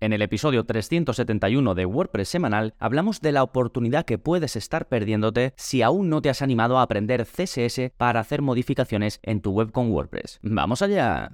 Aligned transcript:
En 0.00 0.14
el 0.14 0.22
episodio 0.22 0.64
371 0.64 1.74
de 1.74 1.84
WordPress 1.84 2.30
semanal 2.30 2.72
hablamos 2.78 3.20
de 3.20 3.32
la 3.32 3.42
oportunidad 3.42 4.06
que 4.06 4.16
puedes 4.16 4.56
estar 4.56 4.88
perdiéndote 4.88 5.52
si 5.56 5.82
aún 5.82 6.08
no 6.08 6.22
te 6.22 6.30
has 6.30 6.40
animado 6.40 6.78
a 6.78 6.82
aprender 6.82 7.26
CSS 7.26 7.92
para 7.98 8.20
hacer 8.20 8.40
modificaciones 8.40 9.20
en 9.22 9.42
tu 9.42 9.50
web 9.50 9.72
con 9.72 9.90
WordPress. 9.90 10.38
¡Vamos 10.42 10.80
allá! 10.80 11.32